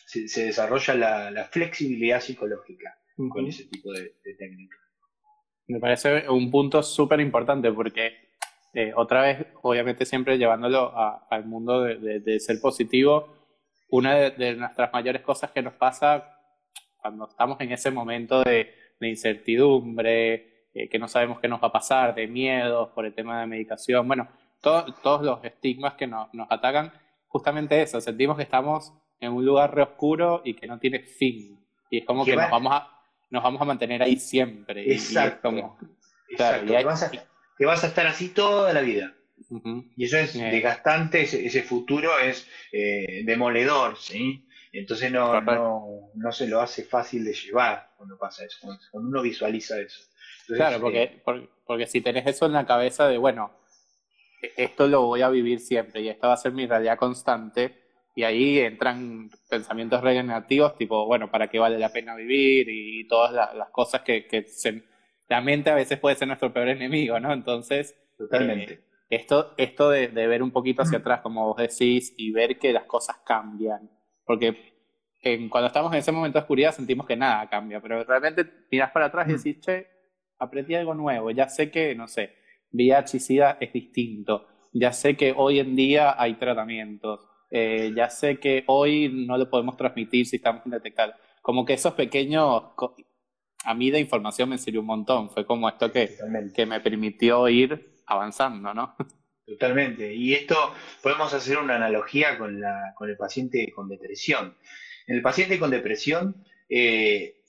[0.07, 2.97] se, desarrolla la, flexibilidad psicológica
[3.29, 4.75] con ese tipo de, técnica.
[5.67, 8.13] Me parece un punto súper importante porque
[8.73, 10.91] eh, otra vez, obviamente siempre llevándolo
[11.29, 13.37] al mundo de, ser positivo,
[13.89, 16.39] una de, nuestras mayores cosas que nos pasa
[16.97, 21.71] cuando estamos en ese momento de, incertidumbre, eh, que no sabemos qué nos va a
[21.71, 24.27] pasar, de miedos por el tema de medicación, bueno,
[24.61, 26.91] todos los estigmas que nos atacan,
[27.27, 31.59] justamente eso, sentimos que estamos en un lugar re oscuro y que no tiene fin.
[31.89, 32.89] Y es como que, nos, vamos a,
[33.29, 34.91] nos vamos a mantener ahí siempre.
[34.91, 35.51] Exacto.
[35.51, 36.83] que,
[37.65, 39.13] vas a, estar así toda la vida.
[39.95, 44.47] Y eso es desgastante, ese, futuro es eh, demoledor, ¿sí?
[44.71, 48.57] Entonces no, no, se lo hace fácil de llevar cuando pasa eso,
[48.91, 50.01] cuando uno visualiza eso.
[50.47, 53.51] Claro, porque, porque, porque si tenés eso en la cabeza de, bueno,
[54.41, 57.83] e, esto lo voy a vivir siempre y esto va a ser mi realidad constante,
[58.15, 62.67] y ahí entran pensamientos negativos, tipo, bueno, ¿para qué vale la pena vivir?
[62.69, 64.45] Y todas las, cosas que, que
[65.27, 67.33] la mente a veces puede ser nuestro peor enemigo, ¿no?
[67.33, 68.73] Entonces, totalmente.
[68.73, 68.79] Eh,
[69.09, 72.83] esto, esto de, ver un poquito hacia atrás, como vos decís, y ver que las
[72.83, 73.89] cosas cambian,
[74.25, 74.73] porque
[75.49, 79.05] cuando estamos en ese momento de oscuridad sentimos que nada cambia, pero realmente miras para
[79.05, 79.87] atrás y decís, che,
[80.43, 82.35] aprendí algo nuevo, ya sé que, no sé,
[82.71, 83.17] VIH
[83.59, 89.25] es distinto, ya sé que hoy en día hay tratamientos, eh, ya sé que hoy
[89.27, 91.15] no lo podemos transmitir si estamos indetectables.
[91.41, 92.63] Como que esos pequeños,
[93.63, 96.15] a mí de información me sirvió un montón, fue como esto que,
[96.55, 98.95] que me permitió ir avanzando, ¿no?
[99.45, 100.13] Totalmente.
[100.15, 100.55] Y esto
[101.01, 104.57] podemos hacer una analogía con, la, con el paciente con depresión.
[105.05, 107.42] En el paciente con depresión eh,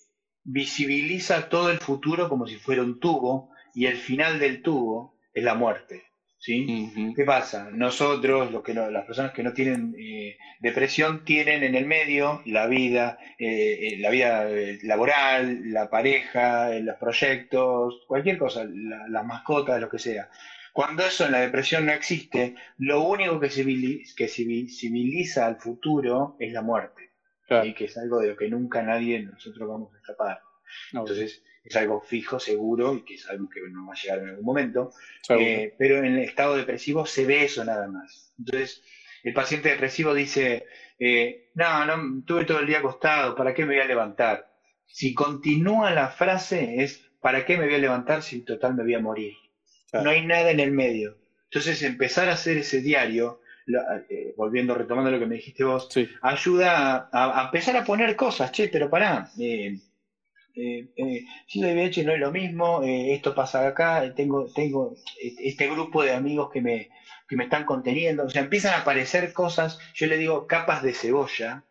[0.45, 5.43] visibiliza todo el futuro como si fuera un tubo y el final del tubo es
[5.43, 6.05] la muerte.
[6.45, 7.13] ¿sí?
[7.17, 7.71] ¿Qué pasa?
[7.73, 12.67] Nosotros, los que las personas que no tienen eh, depresión, tienen en el medio la
[12.67, 14.47] vida, eh, eh, la vida
[14.83, 20.29] laboral, la pareja, los proyectos, cualquier cosa, la, las mascotas, lo que sea.
[20.75, 26.37] Cuando eso en la depresión no existe, lo único que, civiliza, que civiliza al futuro
[26.39, 27.13] es la muerte,
[27.65, 30.41] y que es algo de lo que nunca nadie nosotros vamos a escapar.
[30.93, 34.45] Entonces, es algo fijo, seguro, y que sabemos que no va a llegar en algún
[34.45, 34.91] momento,
[35.31, 38.35] eh, pero en el estado depresivo se ve eso nada más.
[38.39, 38.83] Entonces,
[39.23, 40.67] el paciente depresivo dice,
[40.99, 44.53] eh, no, no, estuve todo el día acostado, ¿para qué me voy a levantar?
[44.87, 48.95] Si continúa la frase es, ¿para qué me voy a levantar si total me voy
[48.95, 49.33] a morir?
[49.93, 51.17] No hay nada en el medio.
[51.45, 53.41] Entonces, empezar a hacer ese diario,
[54.09, 55.89] eh, volviendo, retomando lo que me dijiste vos,
[56.23, 59.79] ayuda a, empezar a poner cosas, che, pero pará, eh,
[60.57, 64.95] eh, eh, si lo VIH no es lo mismo, eh, esto pasa acá, tengo, tengo
[65.21, 66.91] este grupo de amigos que me,
[67.29, 70.93] que me están conteniendo, o sea, empiezan a aparecer cosas, yo le digo capas de
[70.93, 71.65] cebolla,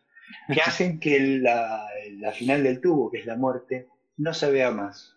[0.52, 1.88] que hacen que la,
[2.34, 5.16] final del tubo, que es la muerte, no se vea más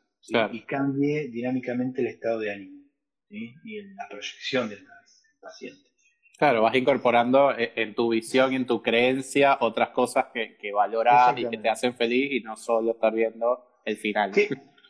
[0.52, 2.84] y cambie dinámicamente el estado de ánimo
[3.30, 4.86] y la proyección del,
[5.42, 5.87] paciente.
[6.38, 11.36] Claro, vas incorporando en tu visión y en tu creencia otras cosas que, que valoras
[11.38, 14.32] y que te hacen feliz y no solo estar viendo el final.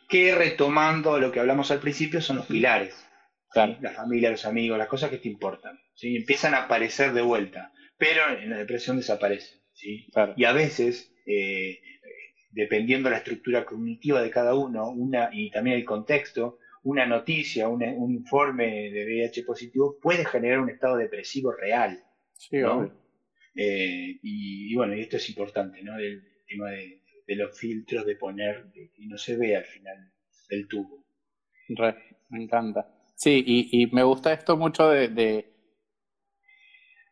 [0.08, 3.08] que retomando lo que hablamos al principio son los pilares.
[3.54, 5.78] La familia, los amigos, las cosas que te importan.
[5.94, 6.16] ¿sí?
[6.16, 9.60] Empiezan a aparecer de vuelta, pero en la depresión desaparecen.
[9.72, 10.06] ¿sí?
[10.36, 11.80] Y a veces, eh,
[12.50, 17.68] dependiendo de la estructura cognitiva de cada uno una, y también el contexto, una noticia,
[17.68, 22.02] un, informe de VIH positivo puede generar un estado depresivo real.
[23.54, 25.98] Eh, y, bueno, y esto es importante, ¿no?
[25.98, 27.02] El tema de,
[27.36, 29.96] los filtros de poner y no se ve al final
[30.48, 31.04] del tubo.
[32.30, 32.88] me encanta.
[33.14, 35.04] Sí, y, me gusta esto mucho de...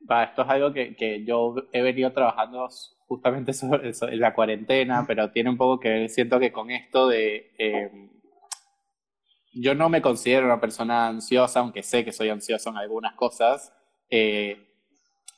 [0.00, 2.68] esto es algo que, yo he venido trabajando
[3.08, 7.08] justamente sobre en la cuarentena, pero tiene un poco que ver, siento que con esto
[7.08, 7.52] de...
[7.58, 7.90] Eh,
[9.58, 13.72] yo no me considero una persona ansiosa, aunque sé que soy ansioso en algunas cosas,
[14.10, 14.66] eh,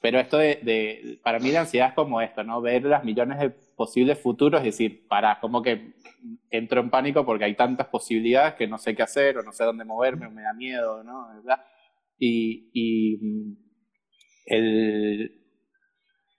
[0.01, 2.61] pero esto de, para mí la ansiedad es como esto, ¿no?
[2.61, 5.95] Ver las millones de posibles futuros y decir, para, como que
[6.51, 9.65] entro en pánico porque hay tantas posibilidades que no sé qué hacer o no sé
[9.65, 11.29] dónde moverme o me da miedo, ¿no?
[11.35, 11.65] ¿verdad?
[12.19, 13.57] Y, y mm,
[14.47, 15.39] el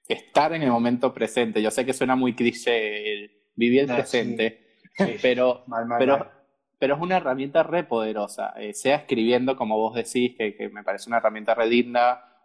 [0.07, 4.77] estar en el momento presente, yo sé que suena muy cliché el vivir el presente,
[5.21, 5.65] pero,
[5.97, 6.38] pero
[6.79, 11.09] pero es una herramienta re poderosa, eh, sea escribiendo como vos decís, que, me parece
[11.09, 11.69] una herramienta re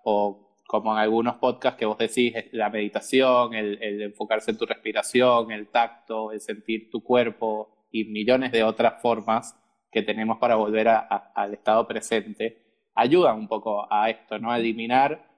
[0.03, 5.53] o como en algunos podcasts que vos decís, la meditación, el, enfocarse en tu respiración,
[5.53, 9.57] el tacto, el sentir tu cuerpo y millones de otras formas
[9.93, 14.51] que tenemos para volver al estado presente, ayudan un poco a esto, ¿no?
[14.51, 15.31] A eliminar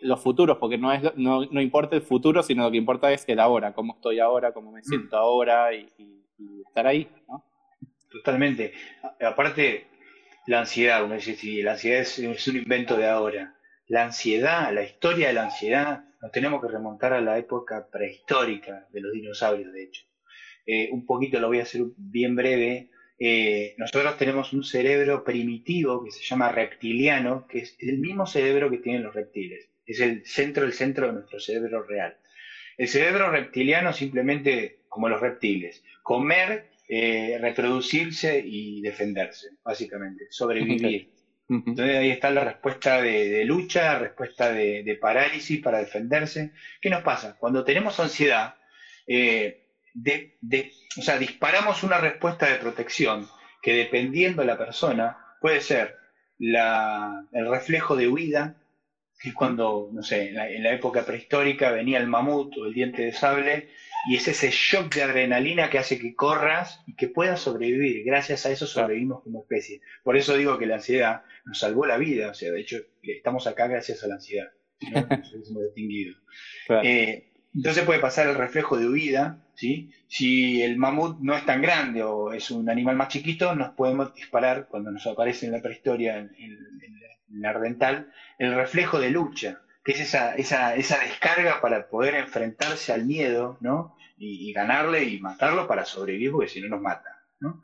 [0.00, 3.28] los futuros, porque no, es, no, no, importa el futuro, sino lo que importa es
[3.28, 5.88] el ahora, cómo estoy ahora, cómo me siento ahora y,
[6.38, 7.49] y estar ahí, ¿no?
[8.10, 8.72] Totalmente.
[9.20, 9.86] Aparte,
[10.46, 13.56] la ansiedad, uno dice, sí, la ansiedad es, un invento de ahora.
[13.86, 18.88] La ansiedad, la historia de la ansiedad, nos tenemos que remontar a la época prehistórica
[18.90, 20.02] de los dinosaurios, de hecho.
[20.66, 22.90] Eh, un poquito lo voy a hacer bien breve.
[23.18, 28.70] Eh, nosotros tenemos un cerebro primitivo que se llama reptiliano, que es el mismo cerebro
[28.70, 29.70] que tienen los reptiles.
[29.86, 32.16] Es el centro, el centro de nuestro cerebro real.
[32.76, 41.08] El cerebro reptiliano simplemente, como los reptiles, comer eh, reproducirse y defenderse, básicamente, sobrevivir.
[41.48, 46.52] Entonces ahí está la respuesta de, lucha, la respuesta de, parálisis para defenderse.
[46.80, 47.36] ¿Qué nos pasa?
[47.38, 48.56] Cuando tenemos ansiedad,
[49.06, 49.68] eh,
[50.98, 53.28] o sea, disparamos una respuesta de protección
[53.62, 55.96] que dependiendo de la persona puede ser
[56.40, 58.56] el reflejo de huida,
[59.20, 63.02] que es cuando, no sé, en la, época prehistórica venía el mamut o el diente
[63.02, 63.68] de sable,
[64.08, 68.04] y es ese shock de adrenalina que hace que corras y que puedas sobrevivir.
[68.04, 69.80] Gracias a eso sobrevivimos como especie.
[70.02, 73.46] Por eso digo que la ansiedad nos salvó la vida, o sea, de hecho, estamos
[73.46, 74.48] acá gracias a la ansiedad,
[74.92, 75.00] ¿no?
[75.16, 76.16] nos hemos distinguido.
[76.82, 79.92] Eh, entonces puede pasar el reflejo de huida, ¿sí?
[80.06, 84.14] Si el mamut no es tan grande o es un animal más chiquito, nos podemos
[84.14, 86.58] disparar, cuando nos aparece en la prehistoria, en, en,
[87.30, 89.60] en la ardental, el reflejo de lucha,
[89.90, 93.96] es esa, esa, esa descarga para poder enfrentarse al miedo, ¿no?
[94.16, 97.62] Y, ganarle y matarlo para sobrevivir, porque si no nos mata, ¿no?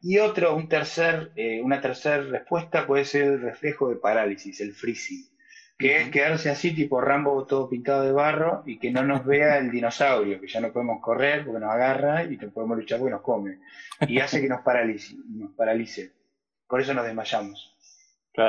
[0.00, 4.72] Y otro, un tercer, eh, una tercera respuesta puede ser el reflejo de parálisis, el
[4.72, 5.28] freezing,
[5.78, 9.58] que es quedarse así tipo Rambo todo pintado de barro y que no nos vea
[9.58, 13.12] el dinosaurio, que ya no podemos correr porque nos agarra y no podemos luchar porque
[13.12, 13.58] nos come.
[14.08, 16.12] Y hace que nos paralice, nos paralice.
[16.66, 17.76] Por eso nos desmayamos.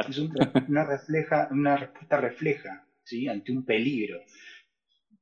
[0.08, 3.28] Es una, refleja, una respuesta refleja ¿sí?
[3.28, 4.20] ante un peligro.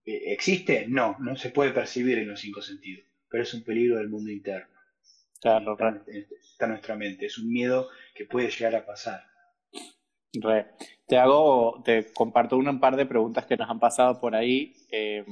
[0.06, 0.86] Eh, ¿Existe?
[0.88, 4.32] No, no se puede percibir en los cinco sentidos, pero es un peligro del mundo
[4.32, 4.74] interno.
[5.42, 9.24] Claro, está, está, en nuestra mente, es un miedo que puede llegar a pasar.
[11.08, 14.76] Te hago, te comparto un par de preguntas que nos han pasado por ahí.
[14.92, 15.26] Eh,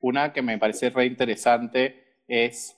[0.00, 2.76] una que me parece re interesante es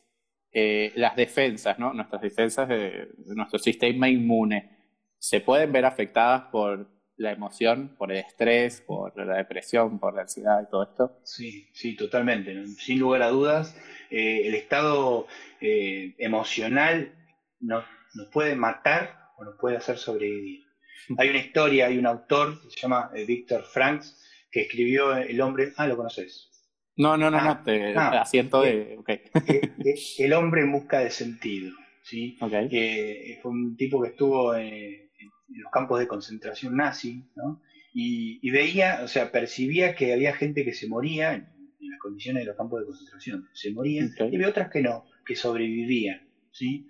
[0.53, 1.93] eh, las defensas, ¿no?
[1.93, 4.77] Nuestras defensas de nuestro sistema inmune
[5.19, 10.23] se pueden ver afectadas por la emoción, por el estrés, por la depresión, por la
[10.23, 11.21] ansiedad y todo esto.
[11.25, 12.67] Sí, sí, totalmente.
[12.79, 13.77] Sin lugar a dudas,
[14.11, 15.27] eh, el estado
[15.61, 17.15] eh, emocional
[17.61, 17.85] nos,
[18.33, 20.65] puede matar o nos puede hacer sobrevivir.
[21.19, 25.41] Hay una historia, hay un autor que se llama eh, Víctor Franks que escribió El
[25.41, 25.73] hombre.
[25.77, 26.51] Ah, lo conoces.
[26.97, 28.99] No, no, no, no, ah, te ah, asiento de.
[30.19, 31.73] El hombre en busca de sentido.
[32.03, 32.39] ¿sí?
[32.71, 35.06] Que fue un tipo que estuvo en
[35.49, 37.61] los campos de concentración nazi, ¿no?
[37.99, 41.49] Y, veía, o sea, percibía que había gente que se moría en,
[41.81, 45.35] las condiciones de los campos de concentración, se morían, y había otras que no, que
[45.35, 46.87] sobrevivían, ¿sí?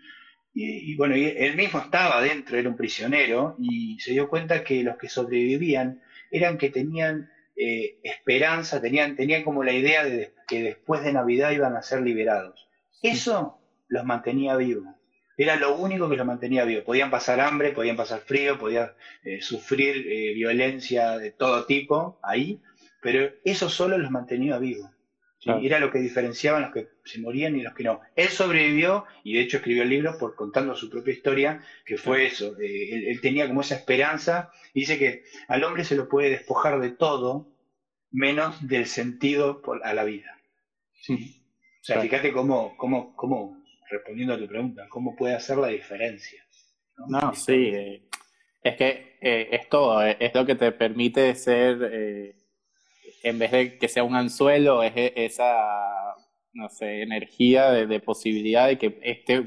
[0.53, 4.97] Y, bueno, él mismo estaba dentro, era un prisionero, y se dio cuenta que los
[4.97, 6.01] que sobrevivían
[6.31, 11.53] eran que tenían eh, esperanza, tenían, tenían como la idea de que después de Navidad
[11.53, 12.69] iban a ser liberados.
[13.03, 14.96] Eso los mantenía vivos.
[15.37, 16.85] Era lo único que los mantenía vivos.
[16.85, 22.63] Podían pasar hambre, podían pasar frío, podían eh, sufrir eh, violencia de todo tipo ahí,
[23.03, 24.91] pero eso solo los mantenía vivos.
[25.63, 28.01] Era lo que diferenciaban los que se morían y los que no.
[28.17, 32.27] Él sobrevivió y de hecho escribió el libro por contando su propia historia, que fue
[32.27, 32.59] eso.
[32.59, 36.81] Eh, él, tenía como esa esperanza y dice que al hombre se lo puede despojar
[36.81, 37.49] de todo
[38.11, 40.37] menos del sentido a la vida.
[41.01, 41.43] ¿sí?
[41.81, 43.56] O sea, fíjate cómo, cómo, cómo,
[43.91, 46.43] respondiendo a tu pregunta, cómo puede hacer la diferencia.
[47.09, 48.03] No, sí, eh,
[48.63, 52.35] es que eh, es todo, es lo que te permite ser
[53.27, 56.15] en vez de que sea un anzuelo, es esa,
[56.53, 59.43] no sé, energía de, posibilidad de que esta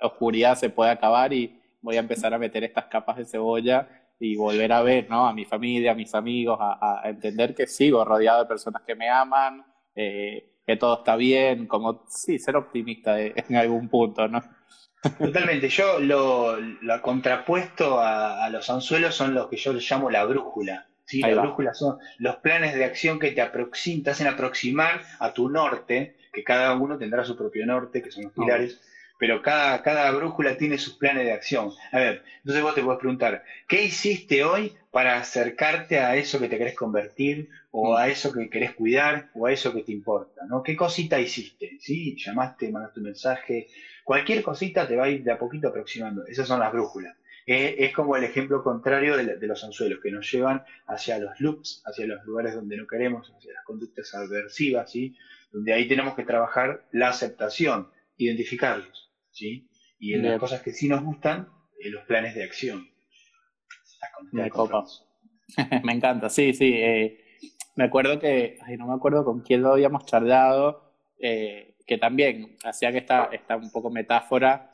[0.00, 3.88] oscuridad se pueda acabar y voy a empezar a meter estas capas de cebolla
[4.20, 5.26] y volver a ver, ¿no?
[5.26, 9.08] A mi familia, a mis amigos, a, entender que sigo rodeado de personas que me
[9.08, 9.64] aman,
[9.94, 14.42] eh, que todo está bien, como, sí, ser optimista en algún punto, ¿no?
[15.18, 15.68] Totalmente.
[15.68, 20.86] Yo lo, lo contrapuesto a, a, los anzuelos son los que yo llamo la brújula.
[21.04, 21.20] ¿sí?
[21.20, 26.16] La brújula son los planes de acción que te, te hacen aproximar a tu norte,
[26.32, 28.80] que cada uno tendrá su propio norte, que son los pilares,
[29.22, 31.70] pero cada, cada brújula tiene sus planes de acción.
[31.92, 36.48] A ver, entonces vos te puedes preguntar, ¿qué hiciste hoy para acercarte a eso que
[36.48, 40.42] te querés convertir, o a eso que querés cuidar, o a eso que te importa?
[40.48, 40.64] ¿no?
[40.64, 41.78] ¿Qué cosita hiciste?
[41.78, 42.16] ¿Sí?
[42.18, 43.68] Llamaste, mandaste un mensaje,
[44.02, 46.26] cualquier cosita te va a ir de a poquito aproximando.
[46.26, 47.14] Esas son las brújulas
[47.46, 52.06] es como el ejemplo contrario de, los anzuelos, que nos llevan hacia los loops, hacia
[52.06, 55.16] los lugares donde no queremos, hacia las conductas aversivas, ¿sí?
[55.50, 59.68] donde ahí tenemos que trabajar la aceptación, identificarlos, ¿sí?
[60.02, 62.88] y en las cosas que sí nos gustan, en los planes de acción.
[65.84, 66.74] Me encanta, sí, sí.
[66.74, 67.18] Eh,
[67.76, 72.56] me acuerdo que, ay, no me acuerdo con quién lo habíamos charlado, eh, que también
[72.64, 74.72] hacía que esta, esta un poco metáfora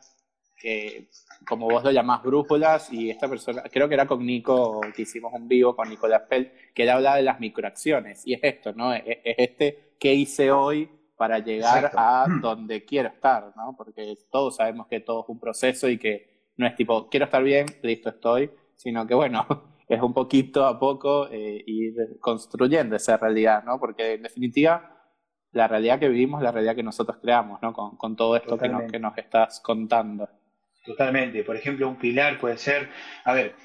[0.57, 1.09] que
[1.47, 5.33] como vos lo llamás, brújulas, y esta persona, creo que era con Nico, que hicimos
[5.33, 8.93] un vivo con Nicolás Pell, que él habla de las microacciones, y es esto, ¿no?
[8.93, 13.75] Es, este, ¿qué hice hoy para llegar a donde quiero estar, ¿no?
[13.77, 17.43] Porque todos sabemos que todo es un proceso y que no es tipo, quiero estar
[17.43, 19.45] bien, listo estoy, sino que, bueno,
[19.89, 23.81] es un poquito a poco eh, ir construyendo esa realidad, ¿no?
[23.81, 24.97] Porque en definitiva,
[25.51, 27.73] la realidad que vivimos es la realidad que nosotros creamos, ¿no?
[27.73, 30.29] Con, con todo esto que nos, que nos estás contando.
[30.85, 31.43] Totalmente.
[31.43, 32.91] Por ejemplo, un pilar puede ser,
[33.25, 33.57] a ver,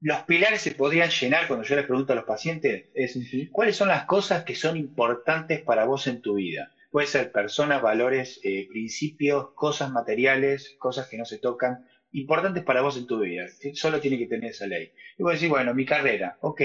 [0.00, 3.18] los pilares se podrían llenar cuando yo les pregunto a los pacientes, es
[3.52, 6.72] cuáles son las cosas que son importantes para vos en tu vida.
[6.90, 12.82] Puede ser personas, valores, eh, principios, cosas materiales, cosas que no se tocan, importantes para
[12.82, 13.46] vos en tu vida.
[13.74, 14.92] Solo tiene que tener esa ley.
[15.18, 16.62] Y vos decís, bueno, mi carrera, ok.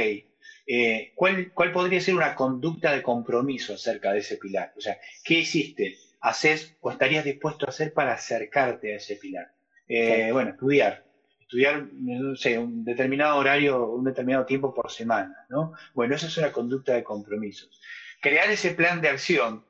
[0.68, 4.74] Eh, ¿cuál, ¿Cuál podría ser una conducta de compromiso acerca de ese pilar?
[4.78, 9.52] O sea, ¿qué hiciste, haces o estarías dispuesto a hacer para acercarte a ese pilar?
[9.88, 11.05] Eh, bueno, estudiar.
[11.46, 15.74] Estudiar, no sé, un determinado horario, un determinado tiempo por semana, ¿no?
[15.94, 17.80] Bueno, esa es una conducta de compromisos.
[18.20, 19.64] Crear ese plan de acción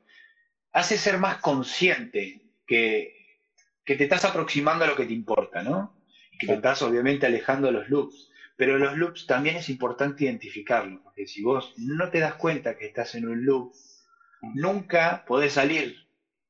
[0.72, 3.14] hace ser más consciente que,
[3.84, 6.02] que te estás aproximando a lo que te importa, ¿no?
[6.32, 8.30] Y que te estás obviamente alejando de los loops.
[8.56, 12.86] Pero los loops también es importante identificarlos, porque si vos no te das cuenta que
[12.86, 13.74] estás en un loop,
[14.54, 16.05] nunca podés salir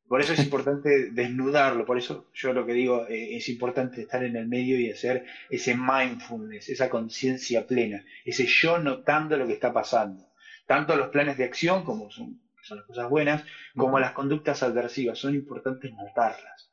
[0.09, 4.23] por eso es importante desnudarlo, por eso yo lo que digo, eh, es importante estar
[4.25, 9.55] en el medio y hacer ese mindfulness, esa conciencia plena, ese yo notando lo que
[9.55, 10.27] está pasando.
[10.67, 13.45] Tanto los planes de acción, como son, son las cosas buenas,
[13.77, 16.73] como las conductas adversivas, son importantes notarlas.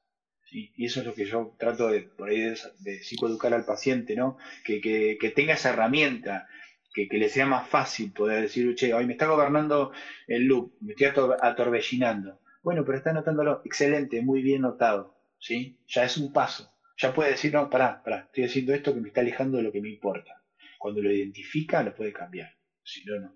[0.50, 4.38] Y eso es lo que yo trato de, por ahí de, psicoeducar al paciente, ¿no?
[4.64, 6.48] Que, que, que tenga esa herramienta,
[6.94, 9.92] que, que, le sea más fácil poder decir, che, hoy me está gobernando
[10.28, 11.08] el loop, me estoy
[11.42, 13.62] atorbellinando bueno, pero está notándolo.
[13.66, 15.14] Excelente, muy bien notado.
[15.44, 15.78] ¿sí?
[15.88, 16.72] Ya es un paso.
[16.98, 19.72] Ya puede decir, no, pará, pará, estoy haciendo esto que me está alejando de lo
[19.72, 20.42] que me importa.
[20.80, 22.50] Cuando lo identifica, lo puede cambiar.
[22.82, 23.36] Si no, no.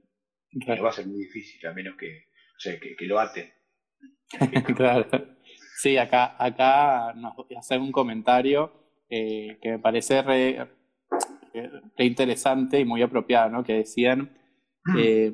[0.66, 3.54] Pero va a ser muy difícil, a menos que, o sea, que, lo ate.
[4.76, 5.08] claro.
[5.76, 8.72] Sí, acá, acá nos hacer un comentario
[9.10, 10.68] eh, que me parece re,
[11.98, 13.64] interesante y muy apropiado, ¿no?
[13.64, 14.38] Que decían,
[14.86, 14.98] mm.
[14.98, 15.34] eh,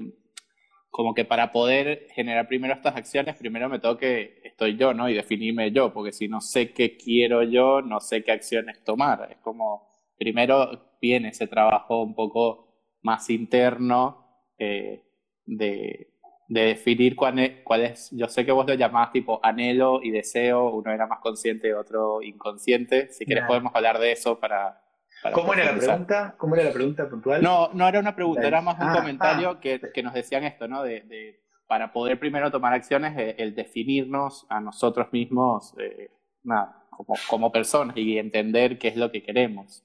[0.94, 5.10] como que para poder generar primero estas acciones, primero me tengo que, estoy yo, ¿no?
[5.10, 9.28] Y definirme yo, porque si no sé qué quiero yo, no sé qué acciones tomar.
[9.32, 9.89] Es como,
[10.20, 12.68] primero viene ese trabajo un poco
[13.02, 15.04] más interno eh,
[15.48, 16.12] de,
[16.48, 20.70] definir cuál es, cuál es, yo sé que vos lo llamás tipo anhelo y deseo,
[20.76, 23.12] uno era más consciente, otro inconsciente.
[23.12, 24.82] Si querés podemos hablar de eso para,
[25.32, 26.36] ¿Cómo era la pregunta?
[26.38, 27.41] ¿Cómo era la pregunta puntual?
[27.41, 29.59] No, no era una pregunta, era más un ah, comentario ah.
[29.61, 30.84] que, que, nos decían esto, ¿no?
[30.84, 36.11] De, para poder primero tomar acciones, eh, el definirnos a nosotros mismos, eh,
[36.43, 39.84] nada, como, como personas y entender qué es lo que queremos.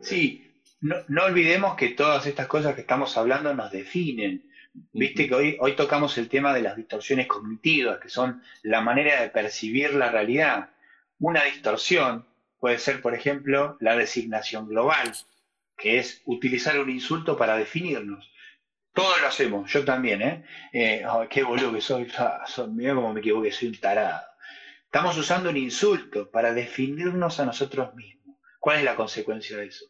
[0.00, 0.50] Sí,
[0.80, 4.50] no, no olvidemos que todas estas cosas que estamos hablando nos definen.
[4.92, 9.20] Viste que hoy, hoy tocamos el tema de las distorsiones cognitivas, que son la manera
[9.20, 10.70] de percibir la realidad.
[11.18, 12.24] Una distorsión
[12.60, 15.12] puede ser, por ejemplo, la designación global,
[15.76, 18.30] que es utilizar un insulto para definirnos.
[18.92, 20.44] Todos lo hacemos, yo también, ¿eh?
[20.72, 24.26] eh qué boludo que soy, ah, mira cómo me equivoqué, soy un tarado.
[24.84, 28.36] Estamos usando un insulto para definirnos a nosotros mismos.
[28.58, 29.86] ¿Cuál es la consecuencia de eso?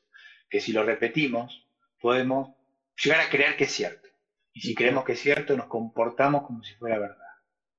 [0.48, 1.66] Que si lo repetimos,
[2.00, 2.54] podemos
[3.02, 4.08] llegar a creer que es cierto.
[4.52, 7.16] Y si creemos que es cierto, nos comportamos como si fuera verdad.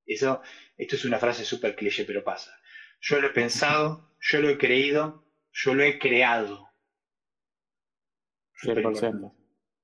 [0.06, 0.42] Eso,
[0.76, 2.52] esto es una frase súper cliché, pero pasa.
[3.00, 6.70] Yo lo he pensado, yo lo he creído, yo lo he creado.
[8.64, 9.34] 100%.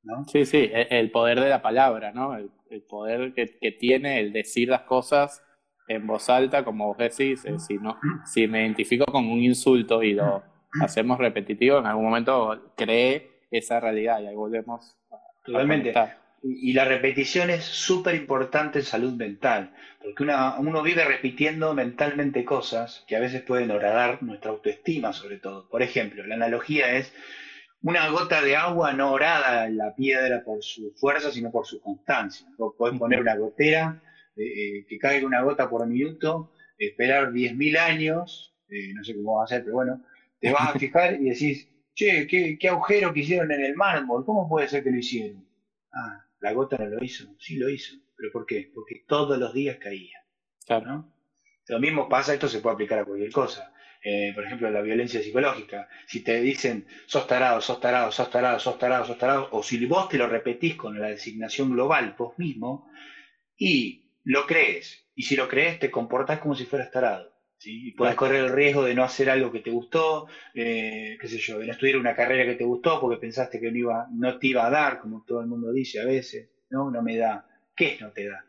[0.03, 0.25] ¿no?
[0.25, 2.35] Sí, sí, e, el poder de la palabra, ¿no?
[2.35, 2.51] El,
[2.87, 5.41] poder que, que, tiene el decir las cosas
[5.87, 10.13] en voz alta, como vos decís, si, no, si me identifico con un insulto y
[10.13, 10.43] lo
[10.81, 14.97] hacemos repetitivo, en algún momento cree esa realidad y ahí volvemos.
[15.43, 15.93] Totalmente.
[16.43, 23.03] Y, la repetición es súper importante en salud mental, porque uno vive repitiendo mentalmente cosas
[23.07, 25.67] que a veces pueden horadar nuestra autoestima, sobre todo.
[25.67, 27.11] Por ejemplo, la analogía es
[27.81, 31.79] una gota de agua no orada en la piedra por su fuerza, sino por su
[31.79, 32.47] constancia.
[32.57, 34.01] Vos podés poner una gotera,
[34.35, 39.37] eh, eh, que caiga una gota por minuto, esperar 10.000 años, eh, no sé cómo
[39.37, 40.01] va a ser, pero bueno,
[40.39, 44.25] te vas a fijar y decís, che, ¿qué, qué agujero que hicieron en el mármol,
[44.25, 45.47] ¿cómo puede ser que lo hicieron?
[45.91, 47.95] Ah, la gota no lo hizo, sí lo hizo.
[48.15, 48.71] ¿Pero por qué?
[48.73, 50.17] Porque todos los días caía.
[50.65, 51.13] Claro.
[51.67, 53.73] Lo mismo pasa, esto se puede aplicar a cualquier cosa.
[54.03, 55.89] Eh, por ejemplo, la violencia psicológica.
[56.05, 59.85] Si te dicen, sos tarado, sos tarado, sos tarado, sos tarado, sos tarado, o si
[59.85, 62.89] vos te lo repetís con la designación global vos mismo,
[63.57, 67.36] y lo crees, y si lo crees, te comportás como si fueras tarado.
[67.57, 67.89] ¿Sí?
[67.89, 71.37] Y puedes correr el riesgo de no hacer algo que te gustó, eh, qué sé
[71.37, 74.37] yo, de no estudiar una carrera que te gustó porque pensaste que no, iba, no
[74.37, 76.91] te iba a dar, como todo el mundo dice a veces, ¿no?
[76.91, 77.47] No me da.
[77.75, 78.43] ¿Qué es no te da?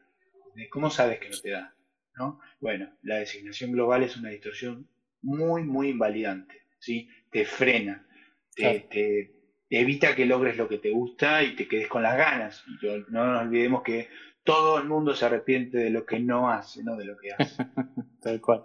[0.71, 1.75] ¿Cómo sabes que no te da?
[2.17, 2.41] ¿No?
[2.61, 4.89] Bueno, la designación global es una distorsión
[5.23, 7.09] muy, muy invalidante, ¿sí?
[7.31, 8.07] Te frena,
[8.55, 9.35] te,
[9.71, 12.65] evita que logres lo que te gusta y te quedes con las ganas.
[13.09, 14.09] no nos olvidemos que
[14.43, 17.65] todo el mundo se arrepiente de lo que no hace, no de lo que hace.
[18.23, 18.65] Tal cual.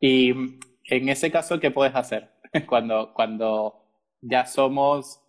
[0.00, 2.30] Y en ese caso, ¿qué puedes hacer?
[2.66, 3.84] cuando, cuando
[4.20, 5.22] ya somos,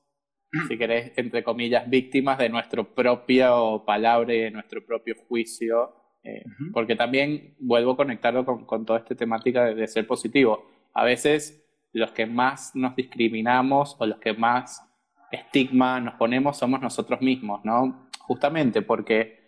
[0.67, 5.95] si querés, entre comillas, víctimas de nuestro propio palabra y de nuestro propio juicio.
[6.23, 10.65] Eh, porque también vuelvo a conectarlo con, con toda esta temática de, ser positivo.
[10.93, 14.87] A veces los que más nos discriminamos o los que más
[15.31, 18.07] estigma nos ponemos somos nosotros mismos, ¿no?
[18.19, 19.40] Justamente porque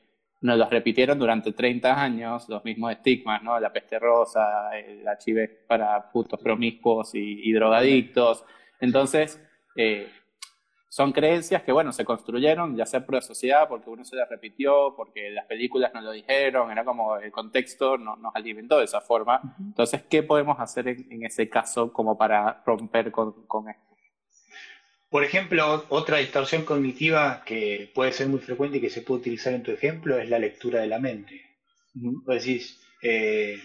[0.43, 3.57] nos los repitieron durante 30 años, los mismos estigmas, ¿no?
[3.61, 8.43] La peste rosa, el HIV para putos promiscuos y, drogadictos.
[8.81, 9.41] Entonces,
[9.77, 10.09] eh,
[10.89, 14.29] son creencias que, bueno, se construyeron, ya sea por la sociedad, porque uno se las
[14.29, 18.99] repitió, porque las películas nos lo dijeron, era como el contexto nos alimentó de esa
[18.99, 19.39] forma.
[19.57, 23.92] Entonces, ¿qué podemos hacer en, ese caso como para romper con, con esto?
[25.13, 29.53] Por ejemplo, otra distorsión cognitiva que puede ser muy frecuente y que se puede utilizar
[29.53, 31.39] en tu ejemplo es la lectura de la mente.
[31.93, 33.59] Vos decís, eh,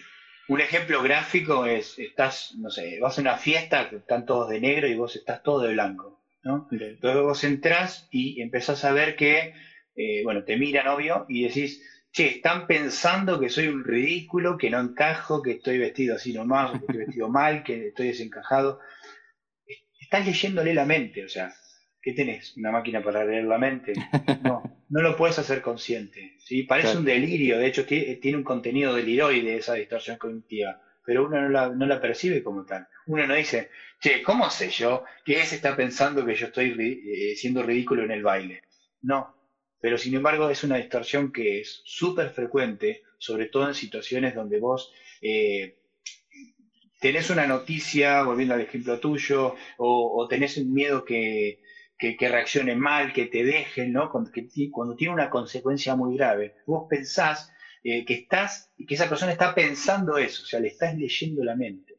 [0.49, 4.89] un ejemplo gráfico es, estás, no sé, vas a una fiesta, están todos de negro
[4.89, 6.21] y vos estás todo de blanco.
[6.43, 6.69] ¿no?
[6.71, 9.55] Entonces vos entrás y empezás a ver que,
[9.97, 11.83] eh, bueno, te miran, obvio, y decís,
[12.13, 16.73] che, están pensando que soy un ridículo, que no encajo, que estoy vestido así nomás,
[16.73, 18.81] que estoy vestido mal, que estoy desencajado
[20.09, 21.55] estás leyéndole la mente, o sea,
[22.01, 22.57] ¿qué tenés?
[22.57, 23.93] ¿Una máquina para leer la mente?
[24.43, 26.63] No, no lo puedes hacer consciente, ¿sí?
[26.63, 31.51] Parece un delirio, de hecho tiene un contenido deliroide esa distorsión cognitiva, pero uno no
[31.51, 32.89] la, no la percibe como tal.
[33.07, 33.69] Uno no dice,
[34.01, 38.13] che, ¿cómo sé yo que ese está pensando que yo estoy eh, siendo ridículo en
[38.13, 38.63] el baile?
[39.03, 39.37] No,
[39.79, 44.59] pero sin embargo es una distorsión que es súper frecuente, sobre todo en situaciones donde
[44.59, 44.91] vos
[45.21, 45.77] eh,
[47.01, 51.61] tenés una noticia, volviendo al ejemplo tuyo, o, tenés un miedo que,
[51.99, 54.11] que, reaccione mal, que te dejen, ¿no?
[54.11, 54.31] Cuando,
[54.73, 57.53] cuando tiene una consecuencia muy grave, vos pensás
[57.85, 61.55] eh, que estás, que esa persona está pensando eso, o sea, le estás leyendo la
[61.55, 61.95] mente.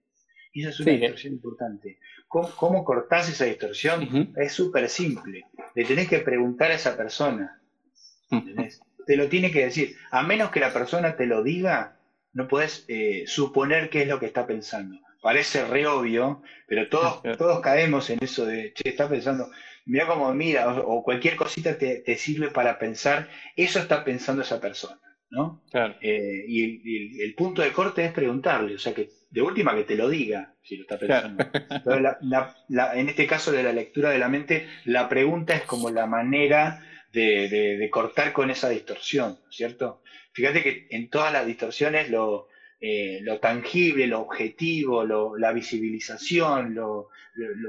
[0.52, 2.00] Y esa es una distorsión importante.
[2.28, 4.34] ¿Cómo, cortás esa distorsión?
[4.36, 5.46] Es súper simple.
[5.76, 7.62] Le tenés que preguntar a esa persona.
[9.06, 9.96] Te lo tiene que decir.
[10.12, 11.99] A menos que la persona te lo diga,
[12.40, 14.98] no puedes eh, suponer qué es lo que está pensando.
[15.22, 19.52] Parece re obvio, pero todos, todos caemos en eso de, che, está pensando,
[19.86, 25.02] mira cómo mira, o, cualquier cosita te, sirve para pensar, eso está pensando esa persona,
[25.30, 25.62] ¿no?
[26.02, 29.98] Eh, y, el, punto de corte es preguntarle, o sea, que de última que te
[29.98, 31.44] lo diga, si lo está pensando.
[32.96, 36.86] en este caso de la lectura de la mente, la pregunta es como la manera
[37.12, 40.02] de, cortar con esa distorsión, ¿cierto?
[40.40, 42.48] Fíjate que en todas las distorsiones lo,
[42.80, 45.04] eh, lo tangible, lo objetivo,
[45.38, 47.10] la visibilización, lo,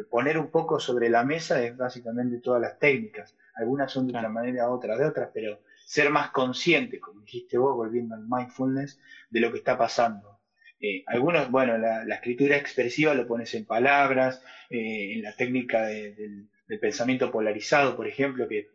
[0.09, 3.37] poner un poco sobre la mesa es básicamente todas las técnicas.
[3.57, 7.75] Algunas son de una manera, otras de otras, pero ser más consciente, como dijiste vos,
[7.75, 9.01] volviendo al mindfulness,
[9.31, 10.39] de lo que está pasando.
[10.79, 16.47] Eh, algunos, bueno, la, escritura expresiva lo pones en palabras, eh, en la técnica del
[16.81, 18.69] pensamiento polarizado, por ejemplo, que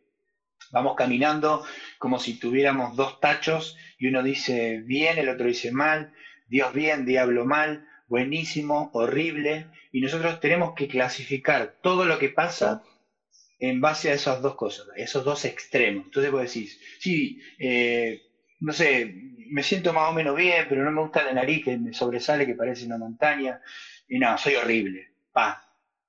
[0.71, 1.63] vamos caminando
[1.97, 6.13] como si tuviéramos dos tachos y uno dice bien, el otro dice mal,
[6.47, 12.83] Dios bien, diablo mal, buenísimo, horrible, y nosotros tenemos que clasificar todo lo que pasa
[13.59, 16.05] en base a esas dos cosas, esos dos extremos.
[16.05, 18.21] Entonces vos decís, sí, eh,
[18.59, 19.13] no sé,
[19.49, 22.45] me siento más o menos bien, pero no me gusta la nariz que me sobresale,
[22.45, 23.61] que parece una montaña,
[24.07, 25.13] y no, soy horrible.
[25.31, 25.61] Pa,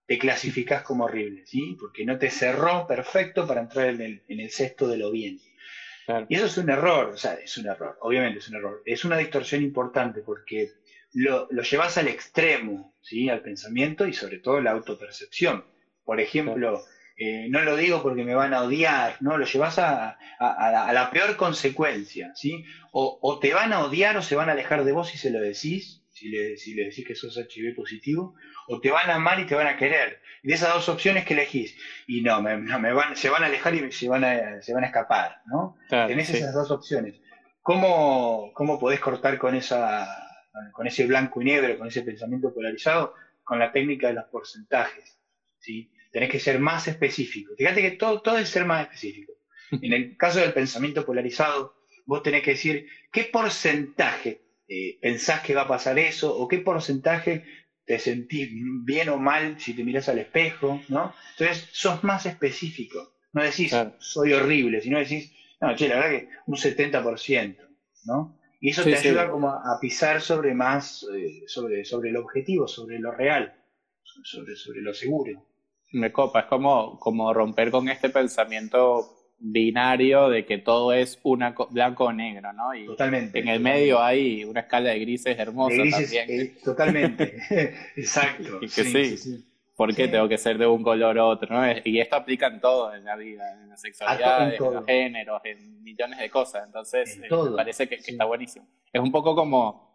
[0.06, 1.76] te clasificás como horrible, ¿sí?
[1.78, 5.40] Porque no te cerró perfecto para entrar en el, en el cesto de lo bien.
[6.28, 8.82] Y eso es un error, o sea, es un error, obviamente es un error.
[8.84, 10.70] Es una distorsión importante porque
[11.12, 13.28] lo, lo llevas al extremo, ¿sí?
[13.28, 15.64] Al pensamiento y sobre todo la autopercepción.
[16.04, 16.84] Por ejemplo,
[17.18, 19.38] eh, no lo digo porque me van a odiar, ¿no?
[19.38, 22.64] Lo llevas a, la peor consecuencia, ¿sí?
[22.92, 25.40] O, te van a odiar o se van a alejar de vos si se lo
[25.40, 28.34] decís, si le, si le decís que sos HIV positivo,
[28.68, 30.22] o te van a amar y te van a querer.
[30.42, 33.46] Y de esas dos opciones que elegís, y no, me, me van, se van a
[33.46, 35.76] alejar y se van a, se van a escapar, ¿no?
[35.90, 37.20] Tenés esas dos opciones.
[37.60, 40.08] ¿Cómo, ¿Cómo podés cortar con esa
[40.72, 43.12] con ese blanco y negro, con ese pensamiento polarizado?
[43.44, 45.18] Con la técnica de los porcentajes,
[45.58, 45.92] ¿sí?
[46.10, 47.52] tenés que ser más específico.
[47.58, 49.34] Fíjate que todo, todo es ser más específico.
[49.82, 51.74] En el caso del pensamiento polarizado,
[52.06, 56.58] vos tenés que decir qué porcentaje eh, pensás que va a pasar eso o qué
[56.58, 57.44] porcentaje
[57.84, 58.50] te sentís
[58.84, 61.14] bien o mal si te miras al espejo, ¿no?
[61.38, 63.14] Entonces, sos más específico.
[63.32, 67.56] No decís, soy horrible, sino decís, no, che, la verdad que un 70%,
[68.06, 68.38] ¿no?
[68.60, 72.98] Y eso te ayuda como a, pisar sobre más, eh, sobre, sobre el objetivo, sobre
[72.98, 73.54] lo real,
[74.02, 75.46] sobre, sobre lo seguro
[75.92, 81.54] me copa, es como, como romper con este pensamiento binario de que todo es una
[81.70, 82.74] blanco o negro, ¿no?
[82.74, 83.38] Y totalmente.
[83.38, 86.30] En el medio hay una escala de grises hermosa también.
[86.30, 87.36] Eh, totalmente,
[87.96, 88.58] exacto.
[88.60, 89.44] Y que sí,
[89.76, 91.54] ¿por qué tengo que ser de un color u otro?
[91.54, 91.80] ¿no?
[91.84, 95.82] Y esto aplica en todo en la vida, en la sexualidad, en, los géneros, en
[95.82, 96.64] millones de cosas.
[96.66, 98.66] Entonces, eh, me parece que, que está buenísimo.
[98.92, 99.86] Es un poco como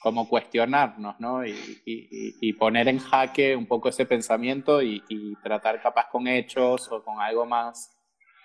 [0.00, 1.44] como cuestionarnos, ¿no?
[1.44, 5.02] Y, y, poner en jaque un poco ese pensamiento y,
[5.42, 7.99] tratar capaz con hechos o con algo más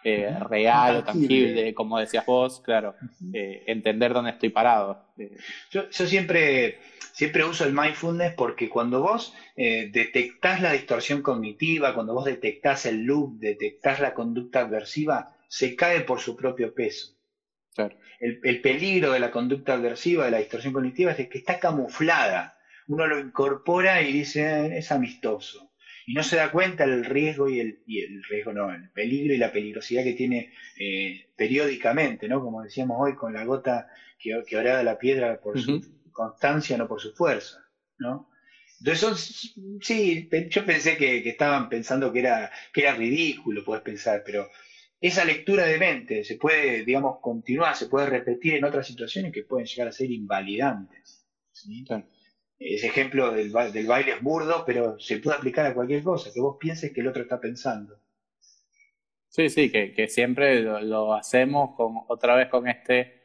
[0.06, 2.96] eh, real o tangible, como decías vos, claro,
[3.34, 5.06] eh, entender dónde estoy parado.
[5.18, 5.36] Eh.
[5.72, 6.80] Yo, yo, siempre,
[7.12, 13.04] siempre uso el mindfulness porque cuando vos detectás la distorsión cognitiva, cuando vos detectás el
[13.04, 17.16] loop, detectás la conducta adversiva, se cae por su propio peso.
[18.20, 22.58] El, peligro de la conducta aversiva, de la distorsión cognitiva, es que está camuflada.
[22.88, 25.65] Uno lo incorpora y dice, eh, es amistoso.
[26.06, 29.34] Y no se da cuenta del riesgo y el, y el riesgo, no, el peligro
[29.34, 32.42] y la peligrosidad que tiene eh, periódicamente, ¿no?
[32.42, 33.88] Como decíamos hoy, con la gota
[34.20, 35.82] que, que orada la piedra por su
[36.12, 37.58] constancia, no por su fuerza,
[37.98, 38.30] ¿no?
[38.80, 44.22] Entonces, sí, yo pensé que, que, estaban pensando que era, que era ridículo, puedes pensar,
[44.26, 44.48] pero
[45.00, 49.44] esa lectura de mente se puede, digamos, continuar, se puede repetir en otras situaciones que
[49.44, 51.26] pueden llegar a ser invalidantes.
[52.58, 56.40] Ese ejemplo del, del, baile es burdo, pero se puede aplicar a cualquier cosa, que
[56.40, 57.98] vos pienses que el otro está pensando.
[59.28, 63.22] Sí, sí, que, siempre lo, hacemos con, otra vez con este,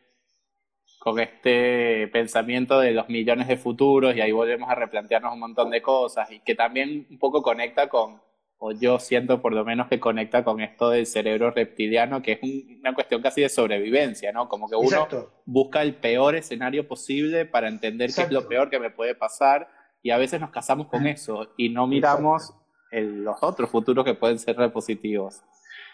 [0.98, 5.70] con este pensamiento de los millones de futuros y ahí volvemos a replantearnos un montón
[5.70, 8.20] de cosas y que también un poco conecta con,
[8.62, 12.40] o yo siento por lo menos que conecta con esto del cerebro reptiliano, que es
[12.78, 14.50] una cuestión casi de sobrevivencia, ¿no?
[14.50, 15.08] Como que uno
[15.46, 19.68] busca el peor escenario posible para entender qué es lo peor que me puede pasar
[20.02, 22.54] y a veces nos casamos con eso y no miramos
[22.92, 25.40] los otros futuros que pueden ser repositivos.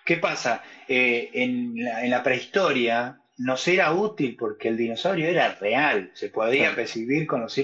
[0.05, 0.65] ¿Qué pasa?
[0.89, 6.31] Eh, en, la, en la prehistoria nos era útil porque el dinosaurio era real, se
[6.31, 7.55] podía percibir con los,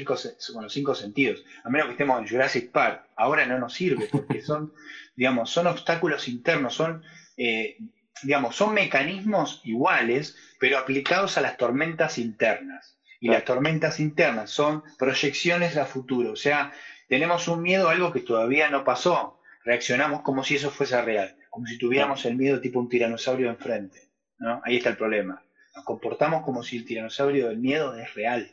[0.52, 3.06] con los cinco sentidos, a menos que estemos en Jurassic Park.
[3.16, 4.72] Ahora no nos sirve porque son,
[5.16, 7.02] digamos, son obstáculos internos, son,
[7.36, 7.78] eh,
[8.22, 12.98] digamos, son mecanismos iguales, pero aplicados a las tormentas internas.
[13.18, 16.72] Y las tormentas internas son proyecciones a futuro, o sea,
[17.08, 21.36] tenemos un miedo a algo que todavía no pasó, reaccionamos como si eso fuese real,
[21.48, 24.08] como si tuviéramos el miedo tipo un tiranosaurio enfrente.
[24.38, 24.60] ¿no?
[24.64, 25.40] Ahí está el problema
[25.74, 28.50] nos comportamos como si el tiranosaurio del miedo es real.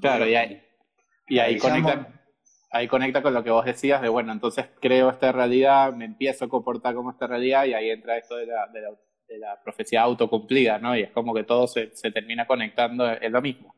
[0.00, 0.62] Claro, y ahí,
[1.28, 2.22] Y ahí conecta,
[2.70, 6.44] ahí conecta con lo que vos decías de, bueno, entonces creo esta realidad, me empiezo
[6.44, 8.90] a comportar como esta realidad y ahí entra esto de la, de la,
[9.28, 10.96] de la profecía autocumplida, ¿no?
[10.96, 13.74] Y es como que todo se, se termina conectando en lo mismo.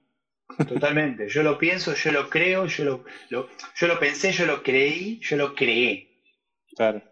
[0.68, 1.28] Totalmente.
[1.28, 5.36] Yo lo pienso, yo lo creo, yo lo, yo lo pensé, yo lo creí, yo
[5.36, 6.22] lo creé.
[6.76, 7.02] Claro.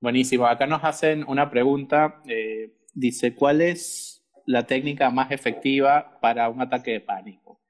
[0.00, 0.46] Buenísimo.
[0.46, 2.20] Acá nos hacen una pregunta.
[2.26, 4.03] Eh, dice, ¿cuál es
[4.46, 7.60] la técnica más efectiva para un ataque de pánico?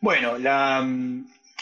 [0.00, 0.86] Bueno, la,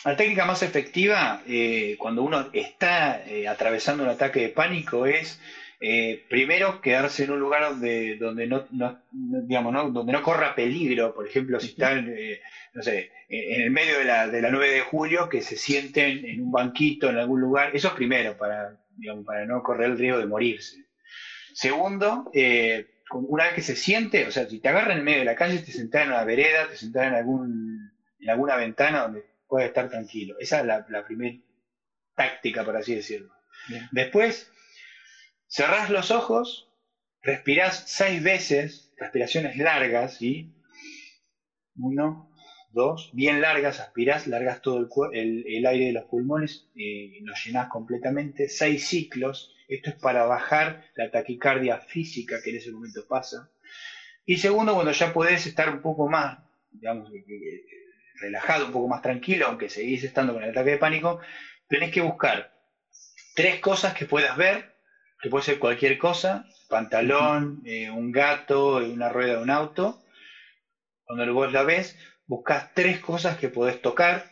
[0.04, 5.40] la técnica más efectiva eh, cuando uno está eh, atravesando un ataque de pánico es
[5.78, 8.66] eh, primero, quedarse en un lugar donde, donde no,
[9.10, 9.90] digamos, ¿no?
[9.90, 12.40] donde no corra peligro, por ejemplo, si están, eh,
[12.72, 16.24] no sé, en el medio de la, de la 9 de julio, que se sienten
[16.24, 19.98] en un banquito en algún lugar, eso es primero, para, digamos, para no correr el
[19.98, 20.86] riesgo de morirse.
[21.52, 25.18] Segundo, eh, una vez que se siente, o sea, si te agarran en el medio
[25.20, 29.02] de la calle, te sentás en una vereda, te sentás en, algún, en alguna ventana
[29.02, 30.36] donde puedes estar tranquilo.
[30.40, 31.38] Esa es la, primera
[32.14, 33.32] táctica, por así decirlo.
[33.92, 34.50] Después,
[35.48, 36.68] Cerrás los ojos,
[37.22, 40.52] respirás seis veces, respiraciones largas, ¿sí?
[41.76, 42.25] Uno,
[42.76, 44.78] dos, bien largas, aspirás, largas todo
[45.12, 50.24] el, el, aire de los pulmones, y lo llenás completamente, seis ciclos, esto es para
[50.26, 53.50] bajar la taquicardia física que en ese momento pasa.
[54.24, 56.38] Y segundo, cuando ya podés estar un poco más,
[56.70, 57.10] digamos,
[58.20, 61.20] relajado, un poco más tranquilo, aunque seguís estando con el ataque de pánico,
[61.68, 62.52] tenés que buscar
[63.34, 64.76] tres cosas que puedas ver
[65.20, 70.02] que puede ser cualquier cosa, pantalón, eh, un gato, una rueda de un auto.
[71.04, 71.96] Cuando vos la ves,
[72.26, 74.30] buscas tres cosas que podés tocar.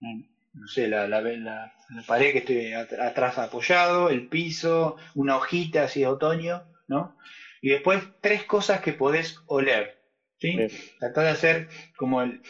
[0.00, 0.22] Mm.
[0.54, 1.74] No sé, la, la, la,
[2.06, 7.18] pared que estoy atrás apoyado, el piso, una hojita así de otoño, ¿no?
[7.60, 10.00] Y después tres cosas que podés oler.
[10.40, 10.56] ¿sí?
[10.98, 12.40] Tratá de hacer como el.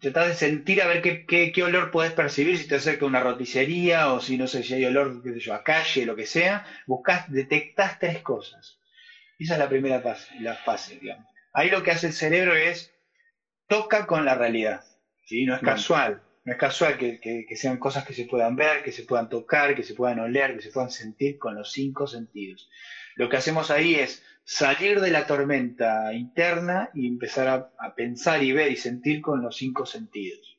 [0.00, 4.12] Tratá de sentir a ver qué, qué, olor podés percibir, si te acerca una roticería
[4.12, 6.64] o si no sé si hay olor, qué sé yo, a calle, lo que sea.
[6.86, 8.78] Buscás, detectás tres cosas.
[9.38, 11.26] Esa es la primera fase, la fase, digamos.
[11.52, 12.93] Ahí lo que hace el cerebro es
[13.66, 14.84] toca con la realidad.
[15.26, 15.44] ¿sí?
[15.44, 16.22] No es casual.
[16.44, 19.74] No es casual que, que, sean cosas que se puedan ver, que se puedan tocar,
[19.74, 22.68] que se puedan oler, que se puedan sentir con los cinco sentidos.
[23.16, 27.48] Lo que hacemos ahí es salir de la tormenta interna y empezar
[27.78, 30.58] a, pensar y ver y sentir con los cinco sentidos.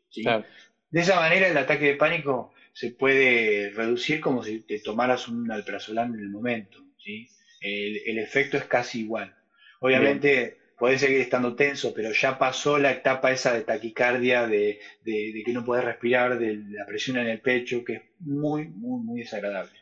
[0.89, 5.51] De esa manera el ataque de pánico se puede reducir como si te tomaras un
[5.51, 6.79] alprazolam en el momento.
[6.97, 7.29] ¿sí?
[7.61, 9.35] El, efecto es casi igual.
[9.81, 15.43] Obviamente puede seguir estando tenso, pero ya pasó la etapa esa de taquicardia, de, de,
[15.45, 19.19] que no puedes respirar, de la presión en el pecho, que es muy, muy, muy
[19.21, 19.79] desagradable.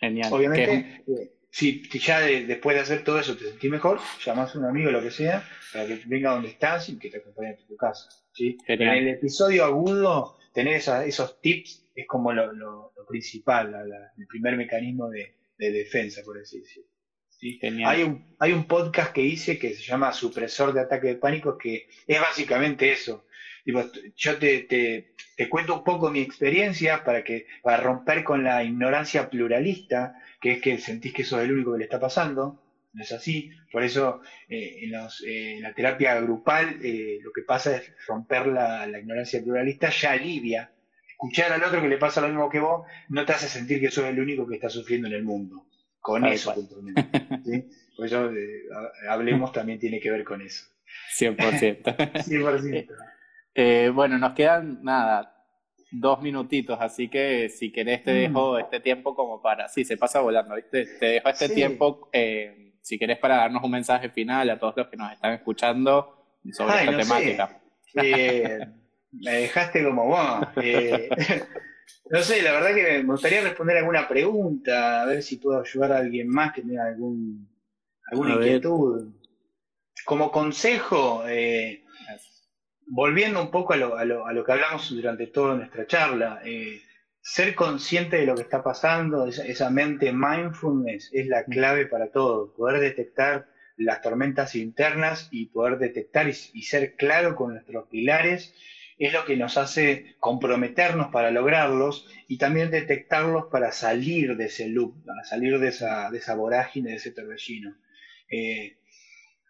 [0.00, 0.32] Genial.
[0.32, 1.04] Obviamente,
[1.50, 5.00] si, ya después de hacer todo eso te sentís mejor, llamás a un amigo, lo
[5.00, 8.08] que sea, para que venga donde estás y que te acompañe a tu casa.
[8.32, 8.58] ¿sí?
[8.66, 13.72] En el episodio agudo, tener esos tips es como lo, principal,
[14.18, 16.90] el primer mecanismo de, defensa, por así decirlo.
[17.86, 21.58] Hay, un, hay un podcast que hice que se llama Supresor de Ataque de Pánico,
[21.58, 23.26] que es básicamente eso.
[23.64, 24.60] yo te,
[25.36, 30.14] te, cuento un poco mi experiencia para, que, para romper con la ignorancia pluralista
[30.44, 33.12] que es que sentís que eso es el único que le está pasando, no es
[33.12, 38.48] así, por eso eh, eh, en, la terapia grupal eh, lo que pasa es romper
[38.48, 40.70] la, ignorancia pluralista, ya alivia.
[41.08, 43.90] Escuchar al otro que le pasa lo mismo que vos no te hace sentir que
[43.90, 45.66] sos el único que está sufriendo en el mundo.
[46.04, 46.54] Con eso,
[47.46, 47.64] ¿sí?
[47.96, 48.30] Por eso
[49.08, 50.66] hablemos también tiene que ver con eso.
[51.18, 51.82] 100%.
[53.56, 53.94] 100%.
[53.94, 55.34] bueno, nos quedan nada,
[55.90, 58.58] dos minutitos, así que si querés te dejo mm.
[58.58, 60.84] este tiempo como para, sí, se pasa volando, ¿viste?
[60.84, 64.88] Te dejo este tiempo, eh, si querés para darnos un mensaje final a todos los
[64.88, 67.62] que nos están escuchando sobre esta temática.
[67.94, 68.58] Eh,
[69.10, 70.48] me dejaste como vos.
[70.56, 71.08] Eh,
[72.10, 75.92] no sé, la verdad que me gustaría responder alguna pregunta, a ver si puedo ayudar
[75.92, 77.48] a alguien más que tenga algún,
[78.10, 79.12] alguna inquietud.
[80.04, 81.84] Como consejo, eh,
[82.86, 86.42] volviendo un poco a lo, a lo, a lo que hablamos durante toda nuestra charla,
[86.44, 86.82] eh,
[87.24, 92.52] ser consciente de lo que está pasando, esa, mente mindfulness es la clave para todo,
[92.54, 98.54] poder detectar las tormentas internas y poder detectar y, ser claro con nuestros pilares
[98.98, 104.68] es lo que nos hace comprometernos para lograrlos y también detectarlos para salir de ese
[104.68, 107.76] loop, para salir de esa, de esa vorágine, de ese torbellino.
[108.30, 108.78] Eh,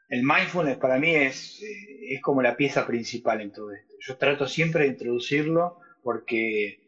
[0.09, 3.95] el mindfulness para mí es, eh, es como la pieza principal en todo esto.
[4.01, 6.81] Yo trato siempre de introducirlo porque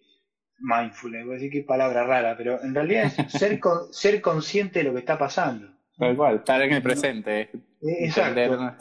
[0.58, 4.84] mindfulness, voy a decir qué palabra rara, pero en realidad es ser, ser consciente de
[4.86, 5.76] lo que está pasando.
[5.98, 7.50] Tal estar en el presente.
[7.80, 8.74] exacto.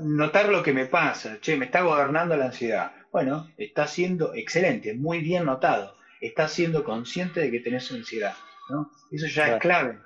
[0.00, 1.38] notar lo que me pasa.
[1.40, 2.90] Che, me está gobernando la ansiedad.
[3.12, 5.96] Bueno, está siendo excelente, muy bien notado.
[6.20, 8.34] Estás siendo consciente de que tenés ansiedad.
[8.70, 8.90] ¿no?
[9.10, 9.98] Eso ya es clave.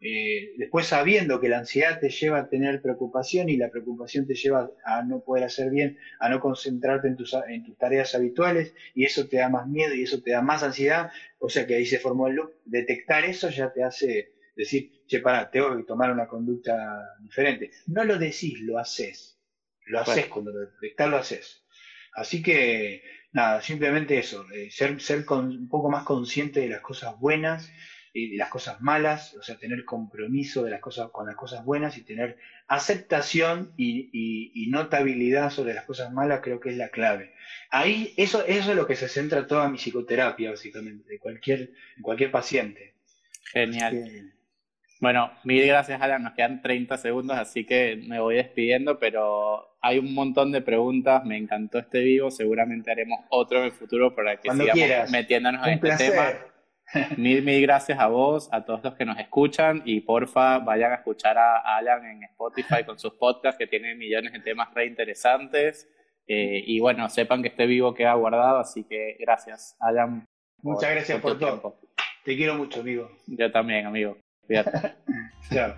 [0.00, 4.34] Eh, después sabiendo que la ansiedad te lleva a tener preocupación y la preocupación te
[4.34, 8.74] lleva a no poder hacer bien, a no concentrarte en tus, en tus tareas habituales
[8.94, 11.74] y eso te da más miedo y eso te da más ansiedad, o sea que
[11.74, 15.84] ahí se formó el loop, detectar eso ya te hace decir, che, pará, tengo que
[15.84, 17.70] tomar una conducta diferente.
[17.86, 19.38] No lo decís, lo haces.
[19.86, 21.64] Lo haces cuando lo detectás, lo haces.
[22.20, 23.02] Así que,
[23.32, 27.70] nada, simplemente eso, eh, ser, ser un poco más consciente de las cosas buenas
[28.12, 31.96] y las cosas malas, o sea, tener compromiso de las cosas, con las cosas buenas
[31.98, 37.32] y tener aceptación y, notabilidad sobre las cosas malas, creo que es la clave.
[37.70, 41.70] Ahí, eso, eso es lo que se centra toda mi psicoterapia, básicamente, de cualquier,
[42.02, 42.94] cualquier paciente.
[43.52, 44.32] Genial.
[45.00, 46.22] Bueno, mil gracias, Alan.
[46.22, 51.24] Nos quedan 30 segundos, así que me voy despidiendo, pero hay un montón de preguntas.
[51.24, 52.30] Me encantó este vivo.
[52.30, 56.32] Seguramente haremos otro en el futuro para que sigamos metiéndonos en este tema.
[57.16, 60.96] Mil, mil gracias a vos, a todos los que nos escuchan y porfa vayan a
[60.96, 65.88] escuchar a Alan en Spotify con sus podcasts que tienen millones de temas re interesantes.
[66.26, 70.26] Eh, y bueno, sepan que este vivo queda guardado, así que gracias, Alan.
[70.62, 71.78] Muchas gracias por, todo.
[72.24, 73.10] Te quiero mucho, amigo.
[73.26, 74.16] Yo también, amigo.
[74.48, 74.66] Lihat.
[75.52, 75.76] Siap.